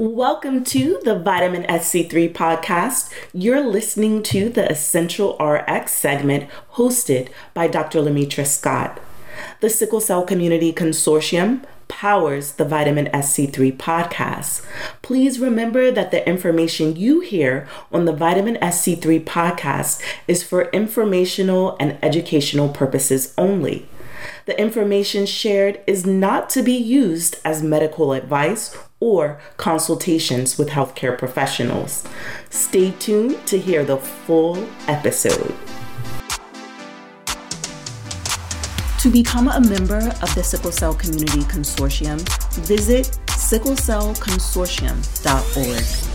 Welcome 0.00 0.64
to 0.64 0.98
the 1.04 1.18
Vitamin 1.18 1.64
SC3 1.64 2.32
podcast. 2.32 3.12
You're 3.34 3.60
listening 3.60 4.22
to 4.22 4.48
the 4.48 4.66
Essential 4.66 5.36
RX 5.36 5.92
segment 5.92 6.48
hosted 6.76 7.28
by 7.52 7.66
Dr. 7.66 8.00
Lametra 8.00 8.46
Scott. 8.46 8.98
The 9.60 9.68
Sickle 9.68 10.00
Cell 10.00 10.24
Community 10.24 10.72
Consortium 10.72 11.64
powers 11.88 12.52
the 12.52 12.64
Vitamin 12.64 13.08
SC3 13.12 13.76
podcast. 13.76 14.64
Please 15.02 15.38
remember 15.38 15.90
that 15.90 16.12
the 16.12 16.26
information 16.26 16.96
you 16.96 17.20
hear 17.20 17.68
on 17.92 18.06
the 18.06 18.16
Vitamin 18.16 18.54
SC3 18.54 19.22
podcast 19.24 20.02
is 20.26 20.42
for 20.42 20.70
informational 20.70 21.76
and 21.78 21.98
educational 22.02 22.70
purposes 22.70 23.34
only. 23.36 23.86
The 24.46 24.58
information 24.58 25.26
shared 25.26 25.80
is 25.86 26.06
not 26.06 26.48
to 26.50 26.62
be 26.62 26.72
used 26.72 27.38
as 27.44 27.62
medical 27.62 28.14
advice 28.14 28.74
or 29.00 29.40
consultations 29.56 30.58
with 30.58 30.68
healthcare 30.68 31.18
professionals. 31.18 32.06
Stay 32.50 32.92
tuned 32.92 33.44
to 33.46 33.58
hear 33.58 33.84
the 33.84 33.96
full 33.96 34.64
episode. 34.86 35.56
To 39.00 39.08
become 39.08 39.48
a 39.48 39.60
member 39.60 40.12
of 40.20 40.34
the 40.34 40.44
Sickle 40.44 40.72
Cell 40.72 40.94
Community 40.94 41.40
Consortium, 41.40 42.20
visit 42.66 43.18
sicklecellconsortium.org. 43.28 46.09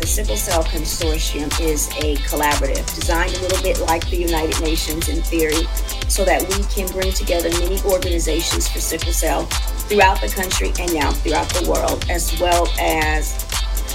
The 0.00 0.06
Sickle 0.06 0.36
Cell 0.36 0.64
Consortium 0.64 1.48
is 1.60 1.88
a 1.98 2.16
collaborative 2.26 2.84
designed 2.94 3.34
a 3.34 3.40
little 3.40 3.62
bit 3.62 3.80
like 3.80 4.08
the 4.10 4.16
United 4.16 4.60
Nations 4.60 5.08
in 5.08 5.22
theory, 5.22 5.66
so 6.08 6.24
that 6.24 6.42
we 6.42 6.62
can 6.64 6.92
bring 6.92 7.12
together 7.12 7.48
many 7.60 7.80
organizations 7.84 8.68
for 8.68 8.80
sickle 8.80 9.12
cell 9.12 9.46
throughout 9.88 10.20
the 10.20 10.28
country 10.28 10.72
and 10.78 10.92
now 10.92 11.10
throughout 11.12 11.48
the 11.54 11.70
world, 11.70 12.04
as 12.10 12.38
well 12.38 12.68
as 12.78 13.46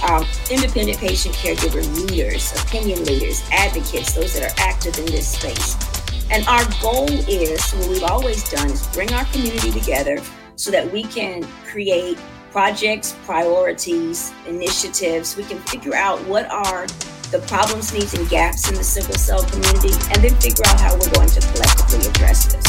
um, 0.02 0.26
independent 0.50 0.98
patient 0.98 1.34
caregiver 1.36 1.84
leaders, 1.94 2.52
opinion 2.64 3.04
leaders, 3.04 3.42
advocates, 3.52 4.12
those 4.12 4.34
that 4.34 4.42
are 4.42 4.60
active 4.60 4.98
in 4.98 5.06
this 5.06 5.28
space. 5.28 5.76
And 6.30 6.46
our 6.46 6.64
goal 6.80 7.10
is 7.28 7.70
what 7.72 7.88
we've 7.88 8.04
always 8.04 8.48
done 8.50 8.70
is 8.70 8.86
bring 8.88 9.12
our 9.12 9.24
community 9.26 9.70
together 9.70 10.18
so 10.56 10.70
that 10.70 10.90
we 10.92 11.04
can 11.04 11.42
create 11.64 12.18
projects, 12.50 13.14
priorities, 13.24 14.32
initiatives. 14.46 15.36
We 15.36 15.44
can 15.44 15.58
figure 15.60 15.94
out 15.94 16.20
what 16.26 16.50
are 16.50 16.86
the 17.30 17.44
problems, 17.46 17.92
needs, 17.92 18.14
and 18.14 18.28
gaps 18.28 18.68
in 18.68 18.74
the 18.74 18.82
sickle 18.82 19.14
cell 19.14 19.44
community, 19.44 19.94
and 20.12 20.24
then 20.24 20.34
figure 20.40 20.64
out 20.66 20.80
how 20.80 20.94
we're 20.94 21.10
going 21.10 21.28
to 21.28 21.40
collectively 21.40 22.08
address 22.08 22.52
this. 22.52 22.64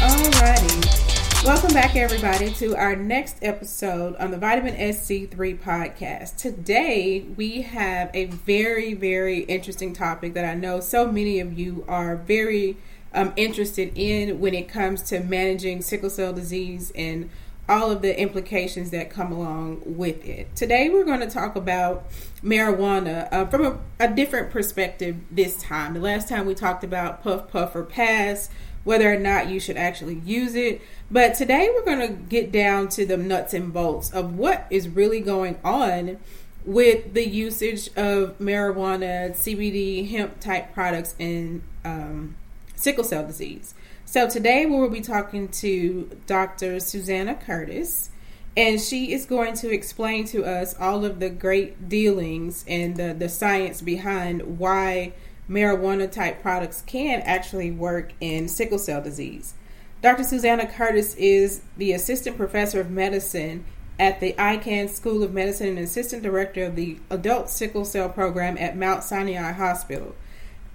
Alrighty. 0.00 1.44
Welcome 1.44 1.72
back, 1.72 1.94
everybody, 1.94 2.50
to 2.54 2.74
our 2.74 2.96
next 2.96 3.36
episode 3.40 4.16
on 4.16 4.32
the 4.32 4.36
Vitamin 4.36 4.74
SC3 4.74 5.60
podcast. 5.60 6.36
Today, 6.36 7.24
we 7.36 7.62
have 7.62 8.10
a 8.12 8.24
very, 8.24 8.94
very 8.94 9.40
interesting 9.44 9.92
topic 9.92 10.34
that 10.34 10.44
I 10.44 10.54
know 10.54 10.80
so 10.80 11.10
many 11.10 11.38
of 11.38 11.56
you 11.56 11.84
are 11.86 12.16
very 12.16 12.76
um, 13.14 13.32
interested 13.36 13.92
in 13.94 14.40
when 14.40 14.54
it 14.54 14.68
comes 14.68 15.02
to 15.02 15.20
managing 15.20 15.82
sickle 15.82 16.10
cell 16.10 16.32
disease 16.32 16.92
and 16.94 17.30
all 17.68 17.90
of 17.90 18.00
the 18.00 18.18
implications 18.18 18.90
that 18.90 19.10
come 19.10 19.30
along 19.30 19.82
with 19.84 20.24
it. 20.24 20.54
Today, 20.56 20.88
we're 20.88 21.04
going 21.04 21.20
to 21.20 21.28
talk 21.28 21.54
about 21.54 22.06
marijuana 22.42 23.30
uh, 23.30 23.44
from 23.46 23.66
a, 23.66 23.78
a, 24.00 24.08
different 24.08 24.50
perspective 24.50 25.16
this 25.30 25.62
time. 25.62 25.92
The 25.92 26.00
last 26.00 26.28
time 26.28 26.46
we 26.46 26.54
talked 26.54 26.82
about 26.82 27.22
puff, 27.22 27.50
puff, 27.50 27.76
or 27.76 27.84
pass, 27.84 28.48
whether 28.84 29.12
or 29.12 29.18
not 29.18 29.48
you 29.48 29.60
should 29.60 29.76
actually 29.76 30.14
use 30.24 30.54
it. 30.54 30.80
But 31.10 31.34
today, 31.34 31.70
we're 31.74 31.84
going 31.84 32.08
to 32.08 32.14
get 32.14 32.50
down 32.50 32.88
to 32.90 33.04
the 33.04 33.18
nuts 33.18 33.52
and 33.52 33.70
bolts 33.72 34.10
of 34.12 34.38
what 34.38 34.66
is 34.70 34.88
really 34.88 35.20
going 35.20 35.58
on 35.62 36.18
with 36.64 37.12
the 37.12 37.26
usage 37.26 37.88
of 37.96 38.38
marijuana, 38.38 39.30
CBD, 39.30 40.10
hemp 40.10 40.40
type 40.40 40.72
products 40.72 41.14
in 41.18 41.62
um, 41.84 42.36
sickle 42.78 43.04
cell 43.04 43.26
disease. 43.26 43.74
So 44.04 44.28
today 44.28 44.64
we 44.64 44.76
will 44.76 44.88
be 44.88 45.00
talking 45.00 45.48
to 45.48 46.10
Dr. 46.26 46.80
Susanna 46.80 47.34
Curtis, 47.34 48.10
and 48.56 48.80
she 48.80 49.12
is 49.12 49.26
going 49.26 49.54
to 49.56 49.70
explain 49.70 50.24
to 50.26 50.44
us 50.44 50.74
all 50.78 51.04
of 51.04 51.20
the 51.20 51.28
great 51.28 51.88
dealings 51.88 52.64
and 52.66 52.96
the, 52.96 53.14
the 53.14 53.28
science 53.28 53.82
behind 53.82 54.58
why 54.58 55.12
marijuana 55.48 56.10
type 56.10 56.40
products 56.40 56.82
can 56.82 57.20
actually 57.22 57.70
work 57.70 58.12
in 58.20 58.48
sickle 58.48 58.78
cell 58.78 59.02
disease. 59.02 59.54
Dr. 60.00 60.22
Susanna 60.22 60.66
Curtis 60.66 61.14
is 61.16 61.62
the 61.76 61.92
assistant 61.92 62.36
professor 62.36 62.80
of 62.80 62.90
medicine 62.90 63.64
at 63.98 64.20
the 64.20 64.32
Icahn 64.34 64.88
School 64.88 65.24
of 65.24 65.34
Medicine 65.34 65.68
and 65.68 65.80
assistant 65.80 66.22
director 66.22 66.64
of 66.64 66.76
the 66.76 66.98
adult 67.10 67.50
sickle 67.50 67.84
cell 67.84 68.08
program 68.08 68.56
at 68.58 68.76
Mount 68.76 69.02
Sinai 69.02 69.52
Hospital. 69.52 70.14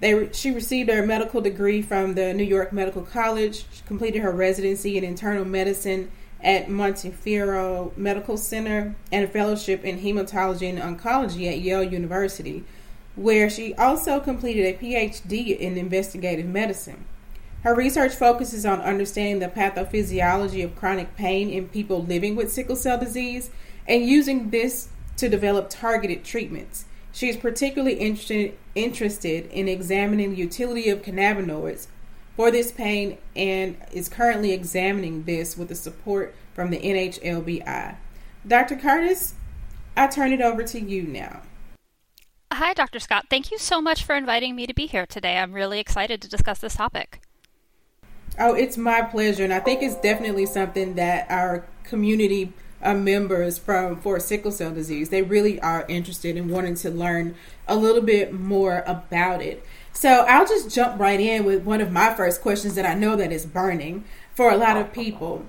They, 0.04 0.30
she 0.34 0.52
received 0.52 0.90
her 0.90 1.06
medical 1.06 1.40
degree 1.40 1.82
from 1.82 2.16
the 2.16 2.34
New 2.34 2.44
York 2.44 2.74
Medical 2.74 3.04
College, 3.04 3.64
she 3.72 3.84
completed 3.86 4.20
her 4.20 4.34
residency 4.34 4.98
in 4.98 5.04
internal 5.06 5.46
medicine 5.46 6.12
at 6.42 6.70
Montefiore 6.70 7.94
Medical 7.96 8.36
Center, 8.36 8.96
and 9.14 9.24
a 9.24 9.30
fellowship 9.30 9.86
in 9.86 10.02
hematology 10.02 10.68
and 10.68 10.78
oncology 10.78 11.50
at 11.50 11.60
Yale 11.62 11.86
University, 11.86 12.66
where 13.16 13.50
she 13.50 13.74
also 13.76 14.20
completed 14.20 14.66
a 14.66 14.78
PhD 14.78 15.58
in 15.58 15.78
investigative 15.78 16.48
medicine. 16.48 17.06
Her 17.62 17.74
research 17.74 18.14
focuses 18.14 18.66
on 18.66 18.82
understanding 18.82 19.40
the 19.40 19.48
pathophysiology 19.48 20.66
of 20.66 20.76
chronic 20.76 21.16
pain 21.16 21.50
in 21.50 21.70
people 21.70 22.04
living 22.04 22.36
with 22.36 22.52
sickle 22.52 22.76
cell 22.76 22.98
disease 22.98 23.52
and 23.88 24.06
using 24.06 24.50
this 24.50 24.90
to 25.16 25.30
develop 25.30 25.70
targeted 25.70 26.26
treatments. 26.26 26.84
She 27.14 27.30
is 27.30 27.38
particularly 27.38 27.94
interested, 27.94 28.58
interested 28.74 29.46
in 29.52 29.68
examining 29.68 30.32
the 30.32 30.38
utility 30.38 30.90
of 30.90 31.04
cannabinoids 31.04 31.88
for 32.36 32.50
this 32.50 32.72
pain 32.72 33.20
and 33.36 33.78
is 33.92 34.10
currently 34.10 34.52
examining 34.52 35.24
this 35.24 35.56
with 35.56 35.70
the 35.70 35.76
support 35.76 36.34
from 36.56 36.72
the 36.72 36.80
NHLBI. 36.80 37.96
Dr. 38.46 38.76
Curtis, 38.76 39.36
I 39.96 40.08
turn 40.08 40.34
it 40.34 40.42
over 40.42 40.64
to 40.64 40.80
you 40.82 41.04
now. 41.04 41.44
Hi, 42.52 42.74
Dr. 42.74 43.00
Scott. 43.00 43.28
Thank 43.30 43.52
you 43.52 43.60
so 43.60 43.80
much 43.80 44.04
for 44.04 44.16
inviting 44.16 44.56
me 44.56 44.66
to 44.66 44.74
be 44.74 44.88
here 44.88 45.06
today. 45.06 45.38
I'm 45.38 45.54
really 45.54 45.80
excited 45.80 46.20
to 46.24 46.28
discuss 46.28 46.60
this 46.60 46.76
topic. 46.76 47.22
Oh, 48.40 48.56
it's 48.56 48.78
my 48.78 49.04
pleasure. 49.04 49.44
And 49.44 49.54
I 49.54 49.60
think 49.60 49.84
it's 49.84 49.96
definitely 49.96 50.48
something 50.48 50.96
that 50.96 51.30
our 51.30 51.66
community 51.84 52.54
uh, 52.84 52.94
members 52.94 53.58
from 53.58 54.00
for 54.00 54.20
sickle 54.20 54.52
cell 54.52 54.72
disease. 54.72 55.10
They 55.10 55.22
really 55.22 55.60
are 55.62 55.86
interested 55.88 56.38
in 56.38 56.50
wanting 56.50 56.76
to 56.76 56.92
learn 56.92 57.36
a 57.68 57.76
little 57.76 58.02
bit 58.02 58.34
more 58.34 58.84
about 58.86 59.42
it. 59.42 59.66
So 59.94 60.26
I'll 60.28 60.46
just 60.48 60.74
jump 60.74 61.00
right 61.00 61.20
in 61.20 61.46
with 61.46 61.64
one 61.64 61.82
of 61.82 61.92
my 61.92 62.14
first 62.14 62.42
questions 62.42 62.76
that 62.76 62.86
I 62.86 62.94
know 62.94 63.16
that 63.16 63.32
is 63.32 63.46
burning 63.46 64.06
for 64.36 64.52
a 64.52 64.58
lot 64.58 64.78
of 64.78 64.92
people. 64.92 65.46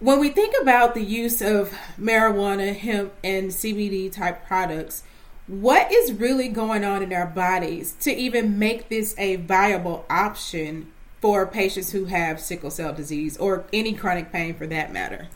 When 0.00 0.20
we 0.20 0.30
think 0.30 0.54
about 0.60 0.94
the 0.94 1.02
use 1.02 1.42
of 1.42 1.76
marijuana, 2.00 2.74
hemp, 2.76 3.12
and 3.22 3.50
CBD 3.50 4.10
type 4.12 4.46
products, 4.46 5.02
what 5.48 5.90
is 5.90 6.12
really 6.12 6.48
going 6.48 6.84
on 6.84 7.02
in 7.02 7.12
our 7.12 7.26
bodies 7.26 7.94
to 8.00 8.14
even 8.14 8.58
make 8.58 8.88
this 8.88 9.14
a 9.18 9.36
viable 9.36 10.04
option 10.08 10.92
for 11.20 11.46
patients 11.46 11.90
who 11.90 12.04
have 12.04 12.40
sickle 12.40 12.70
cell 12.70 12.92
disease 12.92 13.36
or 13.38 13.64
any 13.72 13.92
chronic 13.92 14.30
pain 14.30 14.54
for 14.54 14.66
that 14.66 14.92
matter? 14.92 15.28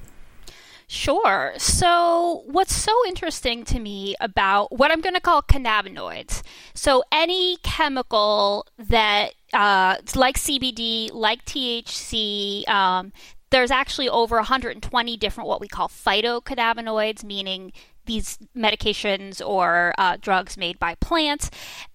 Sure. 0.93 1.55
So, 1.57 2.43
what's 2.45 2.75
so 2.77 2.93
interesting 3.09 3.65
to 3.65 3.79
me 3.81 4.15
about 4.21 4.77
what 4.77 4.91
I'm 4.91 5.01
going 5.01 5.15
to 5.15 5.23
call 5.23 5.41
cannabinoids? 5.41 6.43
So, 6.75 7.03
any 7.11 7.57
chemical 7.63 8.67
that, 8.77 9.33
uh, 9.55 9.97
like 10.15 10.37
CBD, 10.37 11.09
like 11.11 11.47
THC, 11.47 12.69
um, 12.69 13.11
there's 13.49 13.71
actually 13.71 14.11
over 14.11 14.37
120 14.37 15.17
different 15.17 15.49
what 15.49 15.63
we 15.63 15.67
call 15.67 15.89
phytocannabinoids, 15.89 17.25
meaning 17.25 17.73
these 18.07 18.39
medications 18.57 19.47
or 19.47 19.95
uh, 19.99 20.17
drugs 20.21 20.57
made 20.57 20.79
by 20.79 20.95
plants. 20.97 21.51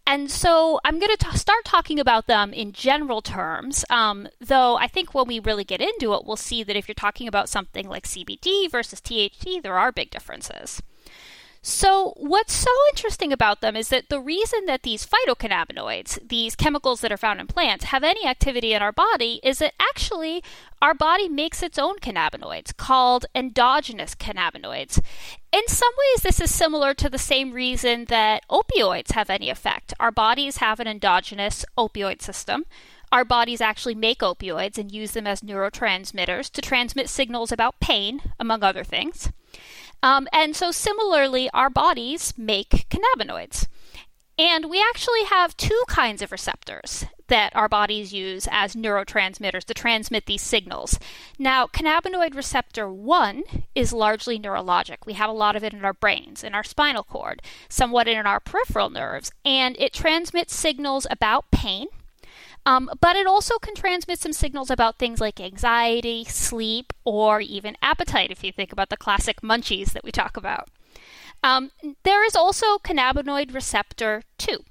And 0.06 0.32
so 0.32 0.80
I'm 0.86 1.00
going 1.00 1.16
to 1.18 1.38
start 1.38 1.66
talking 1.66 2.00
about 2.00 2.28
them 2.28 2.54
in 2.54 2.72
general 2.72 3.22
terms, 3.22 3.84
um, 3.90 4.28
though 4.40 4.78
I 4.78 4.88
think 4.88 5.14
when 5.14 5.28
we 5.28 5.40
really 5.40 5.66
get 5.66 5.82
into 5.82 6.14
it, 6.14 6.26
we'll 6.26 6.38
see 6.38 6.64
that 6.64 6.76
if 6.76 6.88
you're 6.88 6.96
talking 6.96 7.28
about 7.28 7.50
something 7.50 7.90
like 7.90 8.08
CBD 8.08 8.72
versus 8.72 9.02
THC, 9.02 9.62
there 9.62 9.78
are 9.78 9.92
big 9.92 10.10
differences. 10.10 10.82
So, 11.70 12.14
what's 12.16 12.54
so 12.54 12.72
interesting 12.94 13.34
about 13.34 13.60
them 13.60 13.76
is 13.76 13.90
that 13.90 14.08
the 14.08 14.22
reason 14.22 14.68
that 14.68 14.84
these 14.84 15.06
phytocannabinoids, 15.06 16.30
these 16.30 16.56
chemicals 16.56 17.02
that 17.02 17.12
are 17.12 17.18
found 17.18 17.42
in 17.42 17.48
plants, 17.48 17.84
have 17.86 18.06
any 18.06 18.26
activity 18.26 18.72
in 18.72 18.82
our 18.82 18.94
body 18.94 19.42
is 19.44 19.60
that 19.60 19.74
actually 19.78 20.42
our 20.82 20.94
body 20.94 21.28
makes 21.28 21.62
its 21.62 21.78
own 21.78 21.98
cannabinoids 21.98 22.76
called 22.78 23.26
endogenous 23.36 24.16
cannabinoids. 24.16 25.02
In 25.52 25.68
some 25.68 25.92
ways, 26.14 26.24
this 26.24 26.40
is 26.40 26.56
similar 26.56 26.94
to 26.94 27.10
the 27.10 27.18
same 27.18 27.52
reason 27.52 28.06
that 28.06 28.48
opioids 28.50 29.12
have 29.12 29.30
any 29.30 29.50
effect. 29.50 29.94
Our 30.00 30.12
bodies 30.12 30.58
have 30.58 30.80
an 30.80 30.88
endogenous 30.88 31.66
opioid 31.78 32.22
system. 32.22 32.64
our 33.12 33.26
bodies 33.26 33.62
actually 33.62 33.96
make 33.96 34.20
opioids 34.20 34.78
and 34.78 34.92
use 34.92 35.12
them 35.12 35.28
as 35.28 35.42
neurotransmitters 35.42 36.50
to 36.52 36.62
transmit 36.62 37.10
signals 37.10 37.52
about 37.52 37.80
pain, 37.82 38.22
among 38.40 38.64
other 38.64 38.84
things. 38.86 39.32
Um, 40.04 40.28
and 40.32 40.56
so, 40.56 40.72
similarly, 40.72 41.50
our 41.54 41.70
bodies 41.70 42.34
make 42.38 42.88
cannabinoids. 42.90 43.68
And 44.40 44.70
we 44.70 44.80
actually 44.80 45.24
have 45.24 45.58
two 45.58 45.84
kinds 45.88 46.22
of 46.22 46.32
receptors 46.32 47.06
that 47.28 47.56
our 47.56 47.68
bodies 47.68 48.14
use 48.14 48.48
as 48.52 48.76
neurotransmitters 48.76 49.64
to 49.66 49.74
transmit 49.74 50.28
these 50.28 50.42
signals. 50.42 51.00
Now, 51.40 51.66
cannabinoid 51.66 52.36
receptor 52.36 52.90
1 52.90 53.44
is 53.76 53.92
largely 53.92 54.40
neurologic. 54.40 54.98
We 55.06 55.14
have 55.14 55.30
a 55.30 55.34
lot 55.34 55.56
of 55.56 55.64
it 55.64 55.74
in 55.74 55.84
our 55.84 55.94
brains, 55.94 56.44
in 56.44 56.54
our 56.54 56.64
spinal 56.64 57.04
cord, 57.04 57.42
somewhat 57.68 58.08
in 58.08 58.26
our 58.26 58.40
peripheral 58.40 58.90
nerves, 58.90 59.32
and 59.44 59.76
it 59.80 59.92
transmits 59.94 60.56
signals 60.56 61.08
about 61.10 61.52
pain. 61.52 61.88
Um, 62.68 62.92
but 63.00 63.16
it 63.16 63.26
also 63.26 63.58
can 63.60 63.76
transmit 63.76 64.20
some 64.20 64.34
signals 64.34 64.70
about 64.70 65.00
things 65.00 65.22
like 65.22 65.40
anxiety, 65.40 66.26
sleep, 66.26 66.92
or 67.06 67.40
even 67.40 67.78
appetite, 67.82 68.30
if 68.30 68.44
you 68.44 68.52
think 68.52 68.74
about 68.74 68.90
the 68.90 68.98
classic 68.98 69.40
munchies 69.40 69.94
that 69.94 70.04
we 70.04 70.12
talk 70.12 70.36
about. 70.36 70.68
Um, 71.42 71.72
there 72.04 72.26
is 72.26 72.36
also 72.36 72.78
cannabinoid 72.80 73.54
receptor 73.54 74.24
2. 74.38 74.66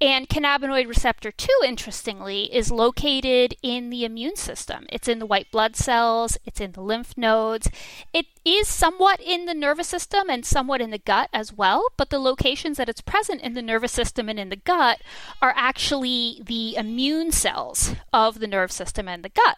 And 0.00 0.28
cannabinoid 0.28 0.88
receptor 0.88 1.30
2, 1.30 1.48
interestingly, 1.64 2.54
is 2.54 2.70
located 2.70 3.54
in 3.62 3.90
the 3.90 4.04
immune 4.04 4.36
system. 4.36 4.86
It's 4.90 5.08
in 5.08 5.18
the 5.18 5.26
white 5.26 5.50
blood 5.50 5.76
cells, 5.76 6.36
it's 6.44 6.60
in 6.60 6.72
the 6.72 6.82
lymph 6.82 7.16
nodes. 7.16 7.70
It 8.12 8.26
is 8.44 8.68
somewhat 8.68 9.20
in 9.20 9.46
the 9.46 9.54
nervous 9.54 9.88
system 9.88 10.28
and 10.28 10.44
somewhat 10.44 10.80
in 10.80 10.90
the 10.90 10.98
gut 10.98 11.30
as 11.32 11.52
well, 11.52 11.86
but 11.96 12.10
the 12.10 12.18
locations 12.18 12.76
that 12.76 12.88
it's 12.88 13.00
present 13.00 13.40
in 13.40 13.54
the 13.54 13.62
nervous 13.62 13.92
system 13.92 14.28
and 14.28 14.38
in 14.38 14.48
the 14.48 14.56
gut 14.56 15.00
are 15.40 15.54
actually 15.56 16.42
the 16.44 16.74
immune 16.76 17.30
cells 17.30 17.94
of 18.12 18.40
the 18.40 18.48
nerve 18.48 18.72
system 18.72 19.08
and 19.08 19.24
the 19.24 19.30
gut. 19.30 19.56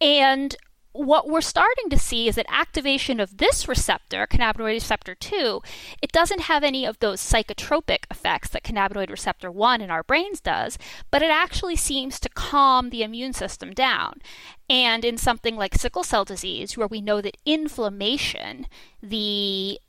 And 0.00 0.56
what 0.92 1.28
we're 1.28 1.40
starting 1.40 1.88
to 1.90 1.98
see 1.98 2.26
is 2.28 2.34
that 2.34 2.46
activation 2.48 3.20
of 3.20 3.36
this 3.36 3.68
receptor, 3.68 4.26
cannabinoid 4.26 4.74
receptor 4.74 5.14
2, 5.14 5.60
it 6.02 6.10
doesn't 6.10 6.42
have 6.42 6.64
any 6.64 6.84
of 6.84 6.98
those 6.98 7.20
psychotropic 7.20 8.04
effects 8.10 8.48
that 8.48 8.64
cannabinoid 8.64 9.10
receptor 9.10 9.50
1 9.50 9.80
in 9.80 9.90
our 9.90 10.02
brains 10.02 10.40
does, 10.40 10.78
but 11.10 11.22
it 11.22 11.30
actually 11.30 11.76
seems 11.76 12.18
to 12.18 12.28
calm 12.30 12.90
the 12.90 13.02
immune 13.02 13.32
system 13.32 13.72
down. 13.72 14.20
And 14.68 15.04
in 15.04 15.16
something 15.16 15.56
like 15.56 15.74
sickle 15.74 16.04
cell 16.04 16.24
disease, 16.24 16.76
where 16.76 16.88
we 16.88 17.00
know 17.00 17.20
that 17.20 17.36
inflammation, 17.44 18.66
the 19.02 19.80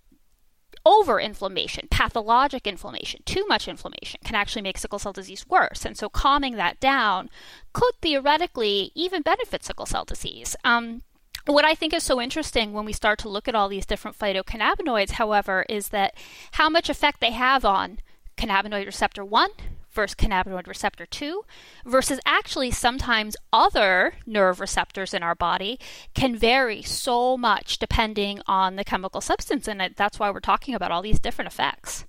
over 0.86 1.20
inflammation, 1.20 1.88
pathologic 1.92 2.66
inflammation, 2.66 3.22
too 3.26 3.46
much 3.48 3.68
inflammation 3.68 4.20
can 4.24 4.36
actually 4.36 4.62
make 4.62 4.78
sickle 4.78 5.00
cell 5.00 5.14
disease 5.14 5.48
worse. 5.48 5.86
And 5.86 5.98
so 5.98 6.10
calming 6.10 6.56
that 6.56 6.80
down 6.80 7.30
could 7.74 7.94
theoretically 8.02 8.92
even 8.96 9.22
benefit 9.22 9.64
sickle 9.64 9.86
cell 9.86 10.06
disease. 10.06 10.56
Um, 10.64 11.04
what 11.46 11.66
I 11.66 11.76
think 11.76 11.94
is 11.94 12.04
so 12.04 12.22
interesting 12.22 12.74
when 12.74 12.86
we 12.86 12.94
start 12.94 13.20
to 13.20 13.30
look 13.30 13.48
at 13.48 13.56
all 13.56 13.68
these 13.68 13.86
different 13.86 14.18
phytocannabinoids, 14.18 15.12
however, 15.12 15.66
is 15.70 15.90
that 15.90 16.16
how 16.54 16.70
much 16.70 16.90
effect 16.90 17.20
they 17.20 17.32
have 17.32 17.66
on 17.66 18.00
cannabinoid 18.38 18.86
receptor 18.86 19.26
1, 19.26 19.50
versus 19.92 20.16
cannabinoid 20.16 20.68
receptor 20.68 21.06
2 21.06 21.44
versus 21.86 22.20
actually 22.26 22.72
sometimes 22.72 23.36
other 23.52 24.14
nerve 24.26 24.60
receptors 24.60 25.14
in 25.14 25.24
our 25.24 25.36
body 25.36 25.80
can 26.14 26.36
vary 26.36 26.82
so 26.82 27.38
much 27.38 27.78
depending 27.78 28.42
on 28.48 28.76
the 28.76 28.84
chemical 28.84 29.22
substance 29.22 29.68
in 29.68 29.82
it. 29.82 29.96
That's 29.96 30.20
why 30.20 30.32
we're 30.32 30.40
talking 30.40 30.76
about 30.76 30.92
all 30.92 31.02
these 31.02 31.20
different 31.20 31.52
effects. 31.52 32.06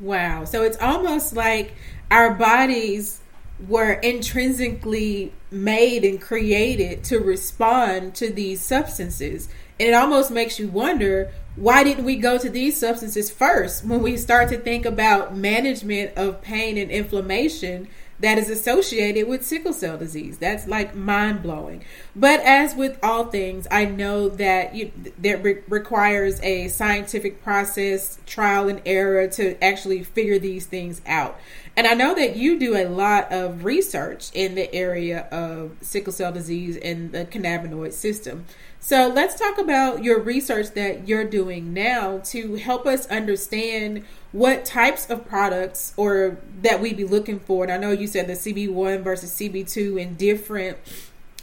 Wow. 0.00 0.44
So 0.44 0.62
it's 0.62 0.78
almost 0.78 1.34
like 1.34 1.74
our 2.10 2.34
bodies 2.34 3.20
were 3.68 3.92
intrinsically 3.92 5.32
made 5.50 6.04
and 6.04 6.20
created 6.20 7.04
to 7.04 7.18
respond 7.18 8.14
to 8.16 8.30
these 8.30 8.60
substances. 8.60 9.48
And 9.78 9.88
it 9.88 9.94
almost 9.94 10.30
makes 10.30 10.58
you 10.58 10.68
wonder 10.68 11.32
why 11.56 11.84
didn't 11.84 12.04
we 12.04 12.16
go 12.16 12.36
to 12.38 12.50
these 12.50 12.78
substances 12.78 13.30
first? 13.30 13.84
When 13.84 14.02
we 14.02 14.16
start 14.16 14.48
to 14.50 14.58
think 14.58 14.84
about 14.84 15.36
management 15.36 16.16
of 16.16 16.42
pain 16.42 16.76
and 16.78 16.90
inflammation 16.90 17.88
that 18.20 18.38
is 18.38 18.48
associated 18.48 19.28
with 19.28 19.44
sickle 19.44 19.72
cell 19.72 19.98
disease. 19.98 20.38
That's 20.38 20.66
like 20.66 20.94
mind 20.94 21.42
blowing 21.42 21.84
but 22.16 22.40
as 22.40 22.74
with 22.74 22.98
all 23.02 23.24
things 23.24 23.66
i 23.70 23.84
know 23.84 24.28
that 24.28 24.74
you, 24.74 24.92
that 25.18 25.42
re- 25.42 25.62
requires 25.68 26.40
a 26.42 26.68
scientific 26.68 27.42
process 27.42 28.18
trial 28.26 28.68
and 28.68 28.80
error 28.86 29.26
to 29.26 29.62
actually 29.62 30.02
figure 30.02 30.38
these 30.38 30.66
things 30.66 31.02
out. 31.06 31.38
And 31.76 31.86
i 31.86 31.94
know 31.94 32.14
that 32.14 32.36
you 32.36 32.58
do 32.58 32.76
a 32.76 32.86
lot 32.86 33.32
of 33.32 33.64
research 33.64 34.30
in 34.32 34.54
the 34.54 34.72
area 34.72 35.26
of 35.30 35.72
sickle 35.80 36.12
cell 36.12 36.32
disease 36.32 36.76
and 36.76 37.12
the 37.12 37.24
cannabinoid 37.24 37.92
system 37.92 38.44
so 38.84 39.08
let's 39.08 39.38
talk 39.38 39.56
about 39.56 40.04
your 40.04 40.20
research 40.20 40.72
that 40.72 41.08
you're 41.08 41.24
doing 41.24 41.72
now 41.72 42.18
to 42.18 42.56
help 42.56 42.84
us 42.84 43.06
understand 43.06 44.04
what 44.30 44.66
types 44.66 45.08
of 45.08 45.26
products 45.26 45.94
or 45.96 46.36
that 46.60 46.82
we'd 46.82 46.98
be 46.98 47.04
looking 47.04 47.40
for. 47.40 47.62
And 47.62 47.72
I 47.72 47.78
know 47.78 47.92
you 47.92 48.06
said 48.06 48.26
the 48.26 48.34
CB1 48.34 49.02
versus 49.02 49.30
CB2 49.30 50.02
and 50.02 50.18
different 50.18 50.76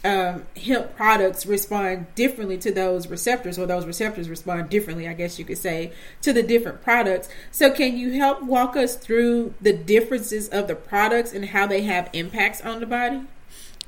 um, 0.04 0.44
hemp 0.56 0.94
products 0.94 1.44
respond 1.44 2.06
differently 2.14 2.58
to 2.58 2.70
those 2.70 3.08
receptors, 3.08 3.58
or 3.58 3.66
those 3.66 3.86
receptors 3.86 4.28
respond 4.28 4.70
differently, 4.70 5.08
I 5.08 5.12
guess 5.12 5.36
you 5.36 5.44
could 5.44 5.58
say, 5.58 5.90
to 6.20 6.32
the 6.32 6.44
different 6.44 6.80
products. 6.80 7.28
So, 7.50 7.72
can 7.72 7.96
you 7.96 8.12
help 8.12 8.44
walk 8.44 8.76
us 8.76 8.94
through 8.94 9.54
the 9.60 9.72
differences 9.72 10.48
of 10.48 10.68
the 10.68 10.76
products 10.76 11.32
and 11.32 11.46
how 11.46 11.66
they 11.66 11.82
have 11.82 12.08
impacts 12.12 12.60
on 12.60 12.78
the 12.78 12.86
body? 12.86 13.22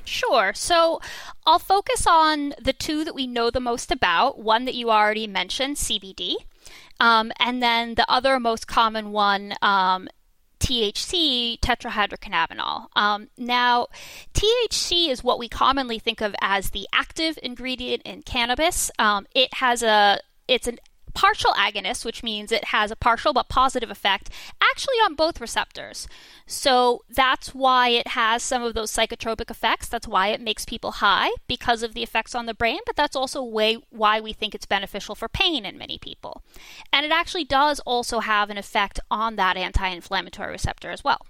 Sure. 0.05 0.53
So 0.55 1.01
I'll 1.47 1.59
focus 1.59 2.07
on 2.07 2.55
the 2.61 2.73
two 2.73 3.05
that 3.05 3.15
we 3.15 3.27
know 3.27 3.51
the 3.51 3.61
most 3.61 3.91
about. 3.91 4.39
One 4.39 4.65
that 4.67 4.75
you 4.75 4.91
already 4.91 5.27
mentioned, 5.27 5.77
CBD, 5.77 6.37
um, 7.01 7.33
and 7.39 7.63
then 7.63 7.95
the 7.95 8.11
other 8.11 8.39
most 8.39 8.67
common 8.67 9.13
one, 9.13 9.55
um, 9.63 10.09
THC, 10.61 11.59
tetrahydrocannabinol. 11.61 12.87
Um, 12.97 13.29
now, 13.37 13.89
THC 14.33 15.09
is 15.09 15.23
what 15.23 15.39
we 15.39 15.49
commonly 15.49 15.99
think 15.99 16.21
of 16.21 16.35
as 16.41 16.71
the 16.71 16.87
active 16.93 17.39
ingredient 17.43 18.03
in 18.05 18.23
cannabis. 18.23 18.91
Um, 18.99 19.27
it 19.35 19.55
has 19.55 19.83
a 19.83 20.21
it's 20.49 20.67
an 20.67 20.79
partial 21.15 21.53
agonist, 21.53 22.05
which 22.05 22.23
means 22.23 22.51
it 22.51 22.67
has 22.67 22.91
a 22.91 22.97
partial 22.97 23.33
but 23.33 23.49
positive 23.49 23.91
effect 23.91 24.31
actually 24.63 24.97
on 24.97 25.15
both 25.15 25.41
receptors. 25.41 26.09
So 26.47 27.05
that's 27.09 27.55
why 27.55 27.89
it 27.89 28.09
has 28.09 28.43
some 28.43 28.63
of 28.63 28.75
those 28.75 28.93
psychotropic 28.93 29.51
effects. 29.51 29.89
That's 29.89 30.09
why 30.09 30.29
it 30.29 30.41
makes 30.41 30.65
people 30.65 30.93
high 30.93 31.31
because 31.47 31.83
of 31.83 31.95
the 31.95 32.03
effects 32.03 32.35
on 32.35 32.47
the 32.47 32.55
brain, 32.55 32.81
but 32.87 32.97
that's 32.97 33.17
also 33.17 33.43
way 33.43 33.79
why 33.91 34.21
we 34.21 34.33
think 34.33 34.55
it's 34.55 34.67
beneficial 34.67 35.15
for 35.15 35.29
pain 35.29 35.65
in 35.65 35.79
many 35.79 35.99
people. 35.99 36.43
And 36.93 37.07
it 37.07 37.13
actually 37.13 37.45
does 37.45 37.81
also 37.81 38.21
have 38.21 38.51
an 38.51 38.59
effect 38.59 39.01
on 39.11 39.37
that 39.37 39.57
anti-inflammatory 39.57 40.51
receptor 40.51 40.91
as 40.91 41.05
well. 41.05 41.27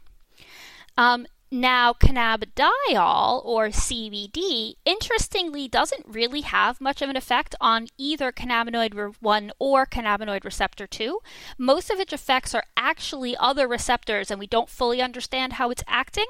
Um, 0.97 1.27
now, 1.55 1.93
cannabidiol, 1.93 3.45
or 3.45 3.69
CBD, 3.69 4.75
interestingly 4.85 5.69
doesn't 5.69 6.05
really 6.05 6.41
have 6.41 6.81
much 6.81 7.01
of 7.01 7.09
an 7.09 7.17
effect 7.17 7.55
on 7.61 7.87
either 7.97 8.33
cannabinoid 8.33 9.15
1 9.21 9.53
or 9.61 9.87
cannabinoid 9.87 10.45
receptor 10.45 10.89
2. 10.89 11.21
Most 11.57 11.91
of 11.91 12.01
its 12.01 12.13
effects 12.13 12.57
are 12.57 12.65
actually 12.77 13.37
other 13.37 13.69
receptors, 13.69 14.33
and 14.33 14.41
we 14.41 14.49
don't 14.49 14.69
fully 14.69 15.01
understand 15.01 15.55
how 15.55 15.71
it's 15.71 15.85
acting. 15.87 16.27